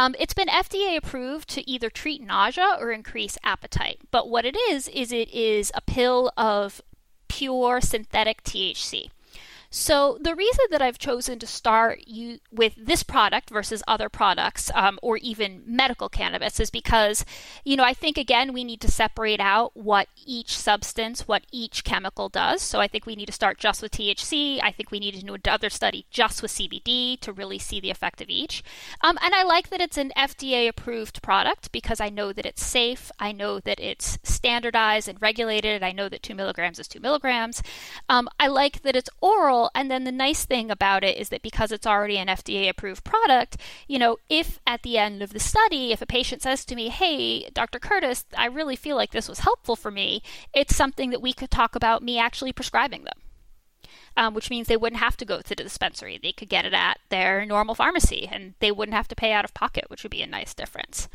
Um, 0.00 0.14
it's 0.18 0.32
been 0.32 0.48
FDA 0.48 0.96
approved 0.96 1.46
to 1.50 1.70
either 1.70 1.90
treat 1.90 2.22
nausea 2.22 2.78
or 2.80 2.90
increase 2.90 3.36
appetite. 3.44 3.98
But 4.10 4.30
what 4.30 4.46
it 4.46 4.56
is, 4.70 4.88
is 4.88 5.12
it 5.12 5.28
is 5.30 5.70
a 5.74 5.82
pill 5.82 6.32
of 6.38 6.80
pure 7.28 7.82
synthetic 7.82 8.42
THC. 8.42 9.10
So, 9.72 10.18
the 10.20 10.34
reason 10.34 10.64
that 10.72 10.82
I've 10.82 10.98
chosen 10.98 11.38
to 11.38 11.46
start 11.46 12.00
you 12.08 12.40
with 12.50 12.74
this 12.76 13.04
product 13.04 13.50
versus 13.50 13.84
other 13.86 14.08
products 14.08 14.68
um, 14.74 14.98
or 15.00 15.16
even 15.18 15.62
medical 15.64 16.08
cannabis 16.08 16.58
is 16.58 16.70
because, 16.70 17.24
you 17.64 17.76
know, 17.76 17.84
I 17.84 17.94
think 17.94 18.18
again 18.18 18.52
we 18.52 18.64
need 18.64 18.80
to 18.80 18.90
separate 18.90 19.38
out 19.38 19.76
what 19.76 20.08
each 20.26 20.58
substance, 20.58 21.28
what 21.28 21.44
each 21.52 21.84
chemical 21.84 22.28
does. 22.28 22.62
So, 22.62 22.80
I 22.80 22.88
think 22.88 23.06
we 23.06 23.14
need 23.14 23.26
to 23.26 23.32
start 23.32 23.58
just 23.58 23.80
with 23.80 23.92
THC. 23.92 24.58
I 24.60 24.72
think 24.72 24.90
we 24.90 24.98
need 24.98 25.14
to 25.14 25.24
do 25.24 25.34
another 25.34 25.70
study 25.70 26.04
just 26.10 26.42
with 26.42 26.50
CBD 26.50 27.20
to 27.20 27.32
really 27.32 27.60
see 27.60 27.78
the 27.78 27.90
effect 27.90 28.20
of 28.20 28.28
each. 28.28 28.64
Um, 29.02 29.18
and 29.22 29.34
I 29.36 29.44
like 29.44 29.70
that 29.70 29.80
it's 29.80 29.98
an 29.98 30.10
FDA 30.16 30.68
approved 30.68 31.22
product 31.22 31.70
because 31.70 32.00
I 32.00 32.08
know 32.08 32.32
that 32.32 32.44
it's 32.44 32.66
safe. 32.66 33.12
I 33.20 33.30
know 33.30 33.60
that 33.60 33.78
it's 33.78 34.18
standardized 34.24 35.08
and 35.08 35.22
regulated. 35.22 35.84
I 35.84 35.92
know 35.92 36.08
that 36.08 36.24
two 36.24 36.34
milligrams 36.34 36.80
is 36.80 36.88
two 36.88 36.98
milligrams. 36.98 37.62
Um, 38.08 38.28
I 38.40 38.48
like 38.48 38.82
that 38.82 38.96
it's 38.96 39.10
oral 39.20 39.59
and 39.74 39.90
then 39.90 40.04
the 40.04 40.12
nice 40.12 40.44
thing 40.44 40.70
about 40.70 41.04
it 41.04 41.16
is 41.16 41.28
that 41.28 41.42
because 41.42 41.72
it's 41.72 41.86
already 41.86 42.16
an 42.16 42.28
FDA 42.28 42.68
approved 42.68 43.04
product, 43.04 43.56
you 43.86 43.98
know, 43.98 44.16
if 44.28 44.58
at 44.66 44.82
the 44.82 44.96
end 44.96 45.22
of 45.22 45.32
the 45.32 45.40
study, 45.40 45.92
if 45.92 46.00
a 46.00 46.06
patient 46.06 46.42
says 46.42 46.64
to 46.64 46.74
me, 46.74 46.88
hey, 46.88 47.50
Dr. 47.50 47.78
Curtis, 47.78 48.24
I 48.36 48.46
really 48.46 48.76
feel 48.76 48.96
like 48.96 49.10
this 49.10 49.28
was 49.28 49.40
helpful 49.40 49.76
for 49.76 49.90
me, 49.90 50.22
it's 50.54 50.74
something 50.74 51.10
that 51.10 51.22
we 51.22 51.32
could 51.32 51.50
talk 51.50 51.74
about 51.74 52.02
me 52.02 52.18
actually 52.18 52.52
prescribing 52.52 53.04
them. 53.04 53.18
Um, 54.16 54.34
which 54.34 54.50
means 54.50 54.66
they 54.66 54.76
wouldn't 54.76 55.00
have 55.00 55.16
to 55.18 55.24
go 55.24 55.40
to 55.40 55.48
the 55.48 55.62
dispensary. 55.62 56.18
They 56.20 56.32
could 56.32 56.48
get 56.48 56.64
it 56.64 56.74
at 56.74 56.98
their 57.10 57.46
normal 57.46 57.76
pharmacy 57.76 58.28
and 58.30 58.54
they 58.58 58.72
wouldn't 58.72 58.96
have 58.96 59.06
to 59.08 59.14
pay 59.14 59.32
out 59.32 59.44
of 59.44 59.54
pocket, 59.54 59.84
which 59.86 60.02
would 60.02 60.10
be 60.10 60.20
a 60.20 60.26
nice 60.26 60.52
difference. 60.52 61.08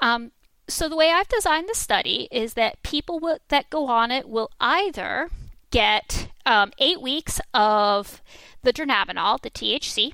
Um, 0.00 0.32
so, 0.66 0.88
the 0.88 0.96
way 0.96 1.10
I've 1.10 1.28
designed 1.28 1.68
the 1.68 1.74
study 1.74 2.28
is 2.30 2.54
that 2.54 2.82
people 2.82 3.20
that 3.48 3.70
go 3.70 3.86
on 3.86 4.10
it 4.10 4.28
will 4.28 4.50
either 4.60 5.28
get 5.72 6.28
um, 6.46 6.70
eight 6.78 7.02
weeks 7.02 7.40
of 7.52 8.22
the 8.62 8.72
dronabinol, 8.72 9.40
the 9.42 9.50
THC, 9.50 10.12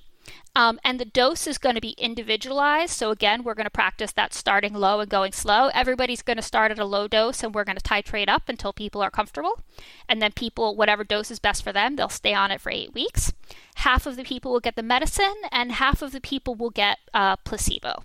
um, 0.54 0.80
and 0.82 0.98
the 0.98 1.04
dose 1.04 1.46
is 1.46 1.58
going 1.58 1.74
to 1.74 1.80
be 1.80 1.94
individualized. 1.98 2.92
So, 2.92 3.10
again, 3.10 3.44
we're 3.44 3.54
going 3.54 3.66
to 3.66 3.70
practice 3.70 4.12
that 4.12 4.34
starting 4.34 4.74
low 4.74 5.00
and 5.00 5.10
going 5.10 5.32
slow. 5.32 5.68
Everybody's 5.74 6.22
going 6.22 6.36
to 6.36 6.42
start 6.42 6.70
at 6.70 6.78
a 6.78 6.84
low 6.84 7.06
dose 7.06 7.42
and 7.42 7.54
we're 7.54 7.64
going 7.64 7.78
to 7.78 7.82
titrate 7.82 8.28
up 8.28 8.48
until 8.48 8.72
people 8.72 9.02
are 9.02 9.10
comfortable. 9.10 9.60
And 10.08 10.20
then, 10.20 10.32
people, 10.32 10.74
whatever 10.74 11.04
dose 11.04 11.30
is 11.30 11.38
best 11.38 11.62
for 11.62 11.72
them, 11.72 11.96
they'll 11.96 12.08
stay 12.08 12.34
on 12.34 12.50
it 12.50 12.60
for 12.60 12.70
eight 12.70 12.92
weeks. 12.92 13.32
Half 13.76 14.06
of 14.06 14.16
the 14.16 14.24
people 14.24 14.52
will 14.52 14.60
get 14.60 14.74
the 14.74 14.82
medicine, 14.82 15.36
and 15.52 15.72
half 15.72 16.02
of 16.02 16.12
the 16.12 16.20
people 16.20 16.54
will 16.54 16.70
get 16.70 16.98
uh, 17.14 17.36
placebo. 17.36 18.02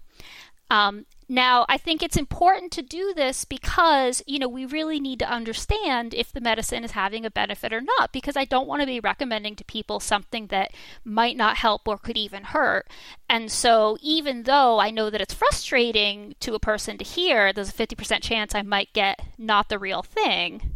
Um, 0.69 1.05
now, 1.33 1.65
I 1.67 1.79
think 1.79 2.03
it's 2.03 2.15
important 2.15 2.71
to 2.73 2.83
do 2.83 3.11
this 3.15 3.43
because, 3.43 4.21
you 4.27 4.37
know, 4.37 4.47
we 4.47 4.67
really 4.67 4.99
need 4.99 5.17
to 5.17 5.27
understand 5.27 6.13
if 6.13 6.31
the 6.31 6.39
medicine 6.39 6.83
is 6.83 6.91
having 6.91 7.25
a 7.25 7.31
benefit 7.31 7.73
or 7.73 7.81
not, 7.81 8.11
because 8.11 8.37
I 8.37 8.45
don't 8.45 8.67
want 8.67 8.83
to 8.83 8.85
be 8.85 8.99
recommending 8.99 9.55
to 9.55 9.63
people 9.63 9.99
something 9.99 10.45
that 10.47 10.75
might 11.03 11.35
not 11.35 11.57
help 11.57 11.87
or 11.87 11.97
could 11.97 12.17
even 12.17 12.43
hurt. 12.43 12.87
And 13.27 13.51
so, 13.51 13.97
even 13.99 14.43
though 14.43 14.77
I 14.77 14.91
know 14.91 15.09
that 15.09 15.21
it's 15.21 15.33
frustrating 15.33 16.35
to 16.41 16.53
a 16.53 16.59
person 16.59 16.99
to 16.99 17.03
hear, 17.03 17.51
there's 17.51 17.69
a 17.69 17.73
50% 17.73 18.21
chance 18.21 18.53
I 18.53 18.61
might 18.61 18.93
get 18.93 19.19
not 19.39 19.69
the 19.69 19.79
real 19.79 20.03
thing 20.03 20.72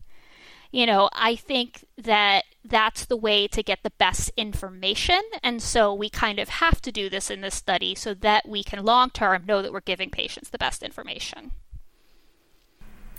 you 0.71 0.85
know, 0.85 1.09
I 1.13 1.35
think 1.35 1.85
that 1.97 2.45
that's 2.63 3.05
the 3.05 3.17
way 3.17 3.47
to 3.47 3.63
get 3.63 3.79
the 3.83 3.91
best 3.97 4.31
information. 4.35 5.21
And 5.41 5.61
so 5.61 5.93
we 5.93 6.09
kind 6.09 6.39
of 6.39 6.49
have 6.49 6.81
to 6.81 6.91
do 6.91 7.09
this 7.09 7.29
in 7.29 7.41
this 7.41 7.55
study 7.55 7.95
so 7.95 8.13
that 8.15 8.47
we 8.47 8.63
can 8.63 8.83
long 8.83 9.09
term 9.09 9.45
know 9.45 9.61
that 9.61 9.71
we're 9.71 9.81
giving 9.81 10.09
patients 10.09 10.49
the 10.49 10.57
best 10.57 10.83
information. 10.83 11.51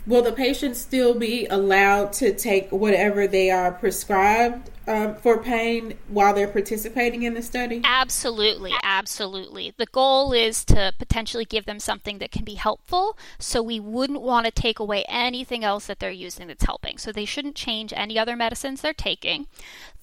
Will 0.09 0.23
the 0.23 0.31
patients 0.31 0.81
still 0.81 1.13
be 1.13 1.45
allowed 1.45 2.13
to 2.13 2.33
take 2.33 2.71
whatever 2.71 3.27
they 3.27 3.51
are 3.51 3.71
prescribed 3.71 4.71
um, 4.87 5.13
for 5.13 5.37
pain 5.37 5.99
while 6.07 6.33
they're 6.33 6.47
participating 6.47 7.21
in 7.21 7.35
the 7.35 7.43
study? 7.43 7.81
Absolutely, 7.83 8.73
absolutely. 8.81 9.71
The 9.77 9.85
goal 9.85 10.33
is 10.33 10.65
to 10.65 10.93
potentially 10.97 11.45
give 11.45 11.67
them 11.67 11.77
something 11.77 12.17
that 12.17 12.31
can 12.31 12.43
be 12.43 12.55
helpful, 12.55 13.19
so 13.37 13.61
we 13.61 13.79
wouldn't 13.79 14.23
want 14.23 14.47
to 14.47 14.51
take 14.51 14.79
away 14.79 15.05
anything 15.07 15.63
else 15.63 15.85
that 15.85 15.99
they're 15.99 16.09
using 16.09 16.47
that's 16.47 16.65
helping. 16.65 16.97
So 16.97 17.11
they 17.11 17.25
shouldn't 17.25 17.53
change 17.53 17.93
any 17.95 18.17
other 18.17 18.35
medicines 18.35 18.81
they're 18.81 18.93
taking. 18.93 19.45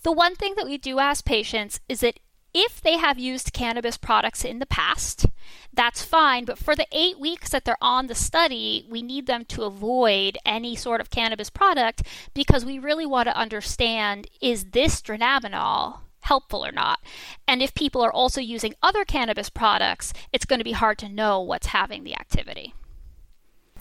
The 0.05 0.13
one 0.13 0.37
thing 0.37 0.55
that 0.55 0.67
we 0.67 0.79
do 0.79 1.01
ask 1.01 1.25
patients 1.25 1.81
is 1.89 1.99
that 1.99 2.21
if 2.59 2.81
they 2.81 2.97
have 2.97 3.19
used 3.19 3.53
cannabis 3.53 3.99
products 3.99 4.43
in 4.43 4.61
the 4.61 4.67
past, 4.67 5.27
that's 5.75 6.03
fine. 6.03 6.47
But 6.47 6.57
for 6.57 6.75
the 6.75 6.87
eight 6.91 7.21
weeks 7.21 7.51
that 7.51 7.67
they're 7.67 7.77
on 7.83 8.07
the 8.07 8.15
study, 8.15 8.87
we 8.89 9.03
need 9.03 9.27
them 9.27 9.45
to 9.47 9.65
avoid 9.65 10.39
any 10.47 10.75
sort 10.75 11.03
of 11.03 11.11
cannabis 11.11 11.51
product 11.51 12.03
because 12.33 12.65
we 12.65 12.79
really 12.79 13.05
want 13.05 13.29
to 13.29 13.37
understand 13.37 14.27
is 14.41 14.71
this 14.71 15.03
dronabinol 15.03 15.99
helpful 16.21 16.65
or 16.65 16.73
not? 16.73 17.01
And 17.47 17.63
if 17.63 17.75
people 17.75 18.01
are 18.01 18.13
also 18.13 18.41
using 18.41 18.75
other 18.83 19.05
cannabis 19.05 19.51
products, 19.51 20.15
it's 20.33 20.47
going 20.47 20.59
to 20.59 20.65
be 20.65 20.73
hard 20.73 20.97
to 20.99 21.11
know 21.11 21.43
what's 21.43 21.67
having 21.67 22.05
the 22.05 22.15
activity. 22.15 22.73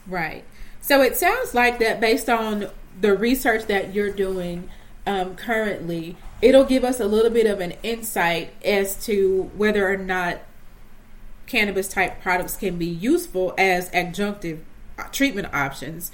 Right. 0.05 0.43
So 0.81 1.01
it 1.01 1.15
sounds 1.15 1.53
like 1.53 1.79
that 1.79 2.01
based 2.01 2.29
on 2.29 2.69
the 2.99 3.15
research 3.15 3.67
that 3.67 3.93
you're 3.93 4.11
doing 4.11 4.69
um, 5.05 5.35
currently, 5.35 6.17
it'll 6.41 6.65
give 6.65 6.83
us 6.83 6.99
a 6.99 7.07
little 7.07 7.31
bit 7.31 7.45
of 7.45 7.59
an 7.59 7.73
insight 7.83 8.53
as 8.63 9.03
to 9.05 9.51
whether 9.55 9.87
or 9.91 9.97
not 9.97 10.39
cannabis 11.47 11.87
type 11.87 12.21
products 12.21 12.55
can 12.55 12.77
be 12.77 12.87
useful 12.87 13.53
as 13.57 13.89
adjunctive 13.91 14.61
treatment 15.11 15.53
options. 15.53 16.11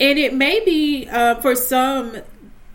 And 0.00 0.18
it 0.18 0.34
may 0.34 0.64
be 0.64 1.08
uh, 1.08 1.36
for 1.40 1.54
some, 1.54 2.16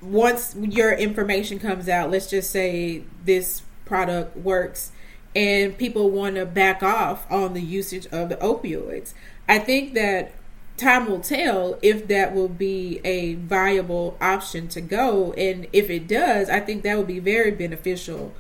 once 0.02 0.56
your 0.56 0.94
information 0.94 1.60
comes 1.60 1.90
out, 1.90 2.10
let's 2.10 2.30
just 2.30 2.50
say 2.50 3.04
this 3.26 3.64
product 3.86 4.38
works 4.38 4.92
and 5.36 5.78
people 5.78 6.10
want 6.10 6.36
to 6.36 6.46
back 6.46 6.82
off 6.82 7.30
on 7.32 7.54
the 7.54 7.62
usage 7.62 8.08
of 8.08 8.30
the 8.30 8.38
opioids. 8.38 9.14
I 9.48 9.60
think 9.60 9.94
that 9.94 10.34
time 10.78 11.10
will 11.10 11.20
tell 11.20 11.78
if 11.82 12.08
that 12.08 12.34
will 12.34 12.48
be 12.48 13.02
a 13.04 13.34
viable 13.36 14.18
option 14.22 14.68
to 14.70 14.82
go. 14.82 15.34
And 15.34 15.68
if 15.74 15.90
it 15.90 16.08
does, 16.08 16.50
I 16.50 16.60
think 16.60 16.84
that 16.84 16.98
would 16.98 17.08
be 17.08 17.20
very 17.20 17.52
beneficial 17.52 18.34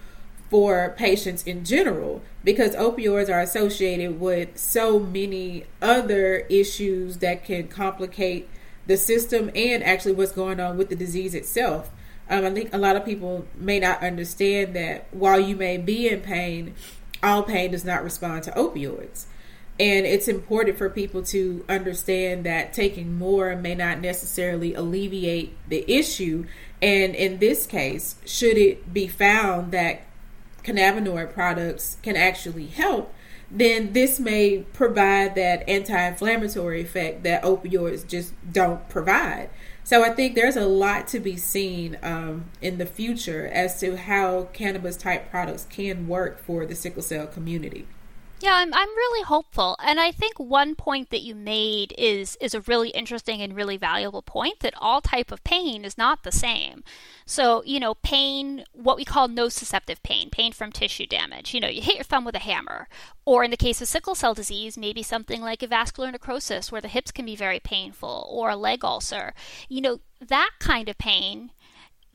for 0.50 0.93
patients 0.97 1.43
in 1.43 1.65
general 1.65 2.21
because 2.43 2.76
opioids 2.76 3.30
are 3.30 3.41
associated 3.41 4.19
with 4.19 4.58
so 4.58 5.00
many 5.00 5.65
other 5.82 6.45
issues 6.50 7.17
that 7.17 7.43
can 7.43 7.67
complicate 7.67 8.50
the 8.86 8.95
system 8.95 9.52
and 9.54 9.84
actually 9.84 10.13
what's 10.13 10.32
going 10.32 10.60
on 10.60 10.78
with 10.78 10.89
the 10.89 10.95
disease 10.95 11.36
itself. 11.36 11.91
Um, 12.30 12.45
I 12.45 12.52
think 12.52 12.73
a 12.73 12.78
lot 12.78 12.95
of 12.95 13.04
people 13.06 13.45
may 13.56 13.80
not 13.80 14.02
understand 14.02 14.76
that 14.76 15.08
while 15.12 15.39
you 15.39 15.56
may 15.56 15.78
be 15.78 16.08
in 16.08 16.21
pain, 16.21 16.76
all 17.21 17.43
pain 17.43 17.71
does 17.71 17.84
not 17.84 18.04
respond 18.04 18.43
to 18.43 18.52
opioids. 18.52 19.26
And 19.79 20.07
it's 20.07 20.27
important 20.27 20.77
for 20.77 20.89
people 20.89 21.21
to 21.23 21.63
understand 21.69 22.45
that 22.45 22.73
taking 22.73 23.17
more 23.17 23.55
may 23.55 23.75
not 23.75 23.99
necessarily 23.99 24.73
alleviate 24.73 25.55
the 25.69 25.89
issue. 25.91 26.45
And 26.81 27.13
in 27.13 27.37
this 27.37 27.67
case, 27.67 28.15
should 28.25 28.57
it 28.57 28.91
be 28.91 29.07
found 29.07 29.71
that 29.73 30.01
cannabinoid 30.63 31.33
products 31.33 31.97
can 32.03 32.15
actually 32.15 32.67
help, 32.67 33.13
then 33.49 33.93
this 33.93 34.19
may 34.19 34.65
provide 34.73 35.35
that 35.35 35.67
anti 35.69 36.07
inflammatory 36.07 36.81
effect 36.81 37.23
that 37.23 37.43
opioids 37.43 38.05
just 38.05 38.33
don't 38.51 38.87
provide. 38.89 39.49
So 39.85 40.03
I 40.03 40.09
think 40.09 40.35
there's 40.35 40.57
a 40.57 40.65
lot 40.65 41.07
to 41.09 41.19
be 41.21 41.37
seen 41.37 41.97
um, 42.03 42.45
in 42.61 42.77
the 42.77 42.85
future 42.85 43.47
as 43.47 43.79
to 43.79 43.95
how 43.95 44.49
cannabis 44.51 44.97
type 44.97 45.31
products 45.31 45.65
can 45.69 46.09
work 46.09 46.43
for 46.43 46.65
the 46.65 46.75
sickle 46.75 47.01
cell 47.01 47.25
community. 47.25 47.87
Yeah, 48.39 48.54
I'm 48.54 48.71
I'm 48.71 48.89
really 48.89 49.23
hopeful. 49.23 49.76
And 49.84 50.00
I 50.00 50.12
think 50.12 50.38
one 50.38 50.76
point 50.76 51.10
that 51.10 51.23
you 51.23 51.34
made 51.34 51.93
is 51.97 52.38
is 52.39 52.54
a 52.54 52.62
really 52.62 52.89
interesting 52.89 53.41
and 53.41 53.56
really 53.56 53.78
valuable 53.78 54.21
point 54.21 54.60
that 54.60 54.76
all 54.78 55.02
type 55.02 55.32
of 55.32 55.43
pain 55.43 55.84
is 55.84 55.97
not 55.97 56.23
the 56.23 56.32
same. 56.32 56.84
So, 57.26 57.63
you 57.65 57.80
know, 57.80 57.95
pain, 57.95 58.63
what 58.73 58.95
we 58.95 59.06
call 59.06 59.28
nociceptive 59.28 60.04
pain, 60.04 60.30
pain 60.30 60.52
from 60.54 60.71
tissue 60.71 61.08
damage. 61.08 61.54
You 61.54 61.60
know, 61.60 61.67
you 61.67 61.82
hit 61.82 61.95
your 61.95 62.04
thumb 62.04 62.26
with 62.26 62.36
a 62.36 62.39
hammer. 62.39 62.88
Or 63.26 63.43
in 63.43 63.52
the 63.52 63.58
case 63.58 63.82
of 63.82 63.88
sickle 63.89 64.15
cell 64.15 64.34
disease, 64.34 64.78
maybe 64.78 65.04
something 65.04 65.41
like 65.41 65.60
avascular 65.60 66.12
necrosis 66.12 66.71
where 66.71 66.80
the 66.80 66.88
hips 66.88 67.12
can 67.12 67.26
be 67.26 67.36
very 67.36 67.60
painful 67.60 68.30
or 68.32 68.50
a 68.50 68.56
leg 68.56 68.86
ulcer. 68.86 69.34
You 69.67 69.82
know, 69.82 70.00
that 70.26 70.52
kind 70.60 70.88
of 70.88 70.97
pain 70.97 71.52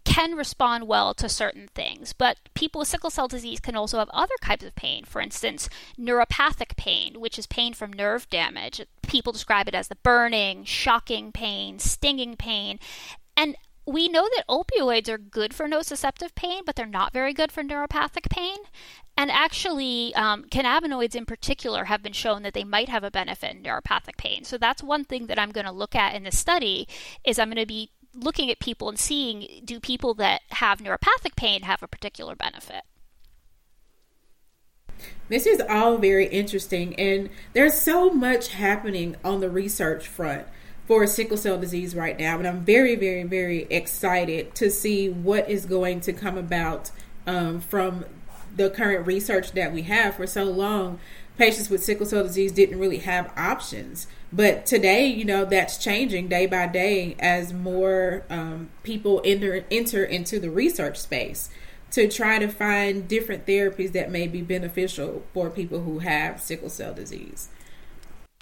can 0.04 0.34
respond 0.34 0.86
well 0.86 1.14
to 1.14 1.28
certain 1.28 1.68
things, 1.74 2.12
but 2.12 2.38
people 2.54 2.80
with 2.80 2.88
sickle 2.88 3.10
cell 3.10 3.28
disease 3.28 3.60
can 3.60 3.76
also 3.76 3.98
have 3.98 4.10
other 4.10 4.34
types 4.42 4.64
of 4.64 4.74
pain. 4.74 5.04
For 5.04 5.20
instance, 5.20 5.68
neuropathic 5.98 6.76
pain, 6.76 7.20
which 7.20 7.38
is 7.38 7.46
pain 7.46 7.72
from 7.74 7.92
nerve 7.92 8.28
damage. 8.28 8.82
People 9.02 9.32
describe 9.32 9.68
it 9.68 9.74
as 9.74 9.88
the 9.88 9.96
burning, 9.96 10.64
shocking 10.64 11.32
pain, 11.32 11.78
stinging 11.78 12.36
pain. 12.36 12.78
And 13.36 13.56
we 13.84 14.08
know 14.08 14.28
that 14.36 14.46
opioids 14.48 15.08
are 15.08 15.18
good 15.18 15.52
for 15.52 15.66
nociceptive 15.66 16.34
pain, 16.34 16.62
but 16.64 16.76
they're 16.76 16.86
not 16.86 17.12
very 17.12 17.32
good 17.32 17.50
for 17.50 17.62
neuropathic 17.62 18.30
pain. 18.30 18.58
And 19.16 19.30
actually, 19.30 20.14
um, 20.14 20.44
cannabinoids 20.44 21.14
in 21.14 21.26
particular 21.26 21.84
have 21.84 22.02
been 22.02 22.12
shown 22.12 22.42
that 22.42 22.54
they 22.54 22.64
might 22.64 22.88
have 22.88 23.04
a 23.04 23.10
benefit 23.10 23.56
in 23.56 23.62
neuropathic 23.62 24.16
pain. 24.16 24.44
So 24.44 24.56
that's 24.56 24.82
one 24.82 25.04
thing 25.04 25.26
that 25.26 25.38
I'm 25.38 25.50
going 25.50 25.66
to 25.66 25.72
look 25.72 25.94
at 25.94 26.14
in 26.14 26.22
this 26.22 26.38
study 26.38 26.86
is 27.24 27.38
I'm 27.38 27.48
going 27.48 27.56
to 27.56 27.66
be 27.66 27.90
looking 28.14 28.50
at 28.50 28.58
people 28.58 28.88
and 28.88 28.98
seeing 28.98 29.62
do 29.64 29.80
people 29.80 30.14
that 30.14 30.42
have 30.50 30.78
neuropathic 30.78 31.36
pain 31.36 31.62
have 31.62 31.82
a 31.82 31.88
particular 31.88 32.36
benefit. 32.36 32.82
This 35.28 35.46
is 35.46 35.62
all 35.68 35.96
very 35.96 36.26
interesting, 36.26 36.94
and 36.96 37.30
there's 37.54 37.74
so 37.74 38.10
much 38.10 38.48
happening 38.48 39.16
on 39.24 39.40
the 39.40 39.50
research 39.50 40.06
front 40.06 40.46
for 40.86 41.06
sickle 41.06 41.36
cell 41.36 41.58
disease 41.58 41.94
right 41.94 42.18
now. 42.18 42.38
And 42.38 42.46
I'm 42.46 42.64
very, 42.64 42.96
very, 42.96 43.22
very 43.22 43.62
excited 43.70 44.54
to 44.56 44.70
see 44.70 45.08
what 45.08 45.48
is 45.48 45.64
going 45.64 46.00
to 46.02 46.12
come 46.12 46.36
about 46.36 46.90
um, 47.26 47.60
from 47.60 48.04
the 48.54 48.68
current 48.70 49.06
research 49.06 49.52
that 49.52 49.72
we 49.72 49.82
have. 49.82 50.16
For 50.16 50.26
so 50.26 50.44
long, 50.44 50.98
patients 51.38 51.70
with 51.70 51.82
sickle 51.82 52.06
cell 52.06 52.24
disease 52.24 52.52
didn't 52.52 52.78
really 52.78 52.98
have 52.98 53.32
options. 53.36 54.06
But 54.32 54.64
today, 54.64 55.06
you 55.06 55.24
know, 55.24 55.44
that's 55.44 55.76
changing 55.76 56.28
day 56.28 56.46
by 56.46 56.66
day 56.66 57.16
as 57.18 57.52
more 57.52 58.24
um, 58.30 58.70
people 58.82 59.20
enter, 59.24 59.64
enter 59.70 60.04
into 60.04 60.40
the 60.40 60.50
research 60.50 60.98
space 60.98 61.50
to 61.90 62.08
try 62.08 62.38
to 62.38 62.48
find 62.48 63.06
different 63.06 63.44
therapies 63.44 63.92
that 63.92 64.10
may 64.10 64.26
be 64.26 64.40
beneficial 64.40 65.22
for 65.34 65.50
people 65.50 65.82
who 65.82 65.98
have 65.98 66.40
sickle 66.40 66.70
cell 66.70 66.94
disease. 66.94 67.50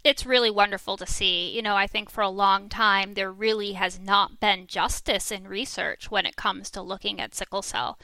It's 0.02 0.24
really 0.24 0.50
wonderful 0.50 0.96
to 0.96 1.06
see. 1.06 1.50
You 1.50 1.60
know, 1.60 1.76
I 1.76 1.86
think 1.86 2.08
for 2.08 2.22
a 2.22 2.30
long 2.30 2.68
time 2.68 3.14
there 3.14 3.30
really 3.30 3.72
has 3.72 3.98
not 3.98 4.40
been 4.40 4.66
justice 4.66 5.30
in 5.30 5.46
research 5.46 6.10
when 6.10 6.24
it 6.24 6.36
comes 6.36 6.70
to 6.70 6.80
looking 6.80 7.20
at 7.20 7.34
sickle 7.34 7.62
cell. 7.62 7.98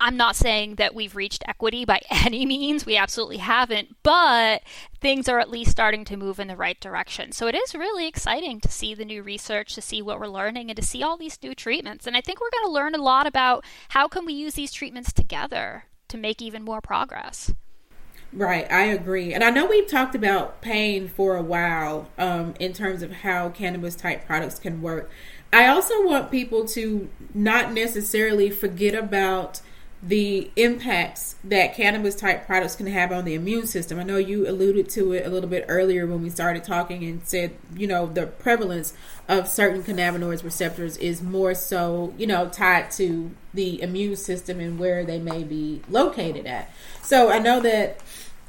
I'm 0.00 0.16
not 0.16 0.36
saying 0.36 0.76
that 0.76 0.94
we've 0.94 1.16
reached 1.16 1.42
equity 1.46 1.84
by 1.84 2.00
any 2.10 2.46
means. 2.46 2.86
We 2.86 2.96
absolutely 2.96 3.38
haven't, 3.38 3.96
but 4.02 4.62
things 5.00 5.28
are 5.28 5.38
at 5.38 5.50
least 5.50 5.70
starting 5.70 6.04
to 6.06 6.16
move 6.16 6.38
in 6.38 6.48
the 6.48 6.56
right 6.56 6.78
direction. 6.80 7.32
So 7.32 7.46
it 7.46 7.54
is 7.54 7.74
really 7.74 8.06
exciting 8.06 8.60
to 8.60 8.70
see 8.70 8.94
the 8.94 9.04
new 9.04 9.22
research, 9.22 9.74
to 9.74 9.82
see 9.82 10.02
what 10.02 10.20
we're 10.20 10.28
learning, 10.28 10.70
and 10.70 10.76
to 10.76 10.84
see 10.84 11.02
all 11.02 11.16
these 11.16 11.38
new 11.42 11.54
treatments. 11.54 12.06
And 12.06 12.16
I 12.16 12.20
think 12.20 12.40
we're 12.40 12.50
going 12.50 12.66
to 12.66 12.72
learn 12.72 12.94
a 12.94 13.02
lot 13.02 13.26
about 13.26 13.64
how 13.90 14.08
can 14.08 14.24
we 14.24 14.32
use 14.32 14.54
these 14.54 14.72
treatments 14.72 15.12
together 15.12 15.84
to 16.08 16.16
make 16.16 16.40
even 16.40 16.64
more 16.64 16.80
progress. 16.80 17.52
Right, 18.32 18.70
I 18.70 18.84
agree. 18.84 19.32
And 19.32 19.42
I 19.42 19.50
know 19.50 19.64
we've 19.64 19.86
talked 19.86 20.14
about 20.14 20.60
pain 20.60 21.08
for 21.08 21.36
a 21.36 21.42
while 21.42 22.08
um, 22.18 22.54
in 22.60 22.74
terms 22.74 23.02
of 23.02 23.10
how 23.10 23.48
cannabis 23.48 23.94
type 23.94 24.26
products 24.26 24.58
can 24.58 24.82
work. 24.82 25.10
I 25.50 25.66
also 25.66 26.04
want 26.04 26.30
people 26.30 26.66
to 26.68 27.08
not 27.32 27.72
necessarily 27.72 28.50
forget 28.50 28.94
about 28.94 29.62
the 30.00 30.48
impacts 30.54 31.34
that 31.42 31.74
cannabis 31.74 32.14
type 32.14 32.46
products 32.46 32.76
can 32.76 32.86
have 32.86 33.10
on 33.10 33.24
the 33.24 33.34
immune 33.34 33.66
system. 33.66 33.98
I 33.98 34.04
know 34.04 34.16
you 34.16 34.48
alluded 34.48 34.88
to 34.90 35.12
it 35.12 35.26
a 35.26 35.28
little 35.28 35.50
bit 35.50 35.64
earlier 35.66 36.06
when 36.06 36.22
we 36.22 36.30
started 36.30 36.62
talking 36.62 37.02
and 37.02 37.26
said, 37.26 37.56
you 37.74 37.88
know, 37.88 38.06
the 38.06 38.26
prevalence 38.26 38.94
of 39.28 39.48
certain 39.48 39.82
cannabinoids 39.82 40.44
receptors 40.44 40.96
is 40.98 41.20
more 41.20 41.52
so, 41.52 42.14
you 42.16 42.28
know, 42.28 42.48
tied 42.48 42.92
to 42.92 43.32
the 43.52 43.82
immune 43.82 44.14
system 44.14 44.60
and 44.60 44.78
where 44.78 45.04
they 45.04 45.18
may 45.18 45.42
be 45.42 45.82
located 45.88 46.46
at. 46.46 46.70
So 47.02 47.30
I 47.30 47.40
know 47.40 47.60
that 47.60 48.00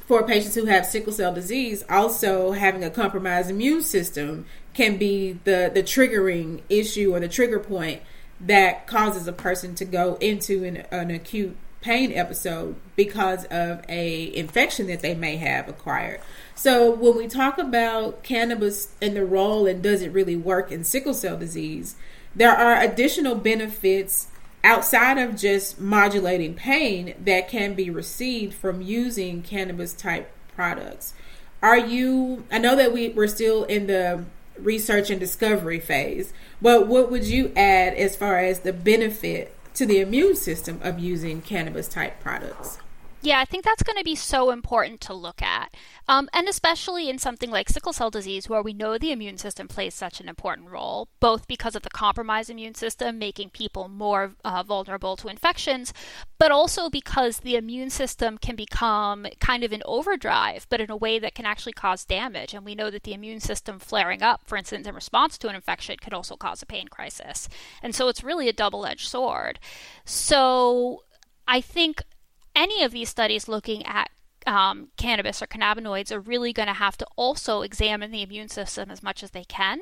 for 0.06 0.22
patients 0.24 0.54
who 0.54 0.66
have 0.66 0.86
sickle 0.86 1.14
cell 1.14 1.34
disease, 1.34 1.84
also 1.90 2.52
having 2.52 2.84
a 2.84 2.92
compromised 2.92 3.50
immune 3.50 3.82
system 3.82 4.46
can 4.76 4.98
be 4.98 5.34
the 5.46 5.72
the 5.74 5.82
triggering 5.82 6.62
issue 6.70 7.14
or 7.14 7.20
the 7.20 7.28
trigger 7.28 7.60
point 7.60 8.02
that 8.40 8.88
causes 8.88 9.28
a 9.28 9.34
person 9.34 9.76
to 9.76 9.86
go 9.86 10.16
into 10.16 10.64
an, 10.64 10.78
an 10.92 11.12
acute 11.12 11.56
pain 11.82 12.12
episode 12.12 12.76
because 12.96 13.46
of 13.46 13.84
a 13.88 14.36
infection 14.36 14.88
that 14.88 15.02
they 15.02 15.16
may 15.16 15.38
have 15.38 15.68
acquired. 15.70 16.20
So 16.56 16.92
when 16.92 17.16
we 17.16 17.28
talk 17.28 17.58
about 17.58 18.24
cannabis 18.24 18.94
and 19.02 19.16
the 19.16 19.26
role 19.26 19.66
and 19.66 19.82
does 19.82 20.02
it 20.02 20.12
really 20.12 20.36
work 20.36 20.72
in 20.72 20.84
sickle 20.84 21.14
cell 21.14 21.38
disease, 21.38 21.96
there 22.36 22.52
are 22.52 22.82
additional 22.82 23.36
benefits 23.36 24.28
outside 24.64 25.18
of 25.18 25.38
just 25.38 25.80
modulating 25.80 26.54
pain 26.54 27.16
that 27.24 27.48
can 27.48 27.74
be 27.74 27.90
received 27.90 28.54
from 28.54 28.82
using 28.82 29.42
cannabis 29.42 29.94
type 29.94 30.32
products. 30.54 31.14
Are 31.62 31.78
you 31.78 32.46
I 32.52 32.58
know 32.58 32.76
that 32.76 32.92
we 32.92 33.10
we're 33.10 33.28
still 33.28 33.64
in 33.64 33.88
the 33.88 34.26
research 34.64 35.10
and 35.10 35.20
discovery 35.20 35.80
phase. 35.80 36.34
But 36.62 36.88
what 36.88 37.12
would 37.12 37.26
you 37.26 37.52
add 37.56 37.94
as 37.94 38.16
far 38.16 38.40
as 38.40 38.60
the 38.60 38.74
benefit 38.74 39.54
to 39.76 39.86
the 39.86 40.00
immune 40.00 40.36
system 40.36 40.80
of 40.84 41.00
using 41.00 41.42
cannabis 41.42 41.88
type 41.88 42.20
products? 42.20 42.80
Yeah, 43.22 43.40
I 43.40 43.46
think 43.46 43.66
that's 43.66 43.84
going 43.84 43.98
to 43.98 44.04
be 44.04 44.16
so 44.16 44.50
important 44.50 45.02
to 45.02 45.14
look 45.14 45.42
at. 45.42 45.74
Um, 46.08 46.30
and 46.34 46.48
especially 46.48 47.10
in 47.10 47.20
something 47.20 47.52
like 47.52 47.68
sickle 47.68 47.92
cell 47.92 48.10
disease, 48.10 48.48
where 48.48 48.62
we 48.62 48.72
know 48.72 48.98
the 48.98 49.12
immune 49.12 49.38
system 49.38 49.68
plays 49.68 49.94
such 49.94 50.22
an 50.22 50.30
important 50.30 50.70
role, 50.70 51.10
both 51.20 51.46
because 51.46 51.76
of 51.76 51.82
the 51.82 51.90
compromised 51.90 52.50
immune 52.50 52.76
system, 52.76 53.20
making 53.20 53.50
people 53.50 53.90
more 53.90 54.36
uh, 54.46 54.64
vulnerable 54.64 55.18
to 55.18 55.28
infections, 55.28 55.94
but 56.38 56.50
also 56.50 56.90
because 56.90 57.40
the 57.40 57.58
immune 57.58 57.90
system 57.90 58.38
can 58.38 58.56
become 58.56 59.28
kind 59.42 59.66
of 59.66 59.74
in 59.74 59.84
overdrive, 59.86 60.66
but 60.70 60.80
in 60.80 60.90
a 60.90 60.96
way 60.98 61.20
that 61.20 61.36
can 61.36 61.46
actually 61.46 61.74
cause 61.74 62.06
damage. 62.06 62.54
And 62.54 62.64
we 62.64 62.74
know 62.74 62.90
that 62.90 63.04
the 63.04 63.14
immune 63.14 63.42
system 63.42 63.80
flaring 63.80 64.24
up, 64.24 64.42
for 64.46 64.58
instance, 64.58 64.88
in 64.88 64.96
response 64.96 65.38
to 65.40 65.50
an 65.50 65.56
infection, 65.56 65.98
can 66.00 66.14
also 66.14 66.38
cause 66.38 66.62
a 66.62 66.66
pain 66.66 66.88
crisis. 66.88 67.50
And 67.84 67.94
so 67.94 68.08
it's 68.08 68.24
really 68.24 68.48
a 68.48 68.54
double 68.54 68.86
edged 68.86 69.10
sword. 69.10 69.60
So 70.06 71.04
I 71.50 71.62
think 71.62 72.04
any 72.60 72.84
of 72.84 72.92
these 72.92 73.10
studies 73.10 73.48
looking 73.48 73.86
at 73.86 74.10
um, 74.46 74.90
cannabis 74.98 75.42
or 75.42 75.48
cannabinoids 75.48 76.12
are 76.12 76.20
really 76.20 76.52
going 76.52 76.68
to 76.68 76.74
have 76.74 76.98
to 76.98 77.08
also 77.16 77.62
examine 77.62 78.12
the 78.12 78.22
immune 78.22 78.50
system 78.50 78.92
as 78.92 79.02
much 79.02 79.24
as 79.24 79.32
they 79.32 79.46
can. 79.46 79.80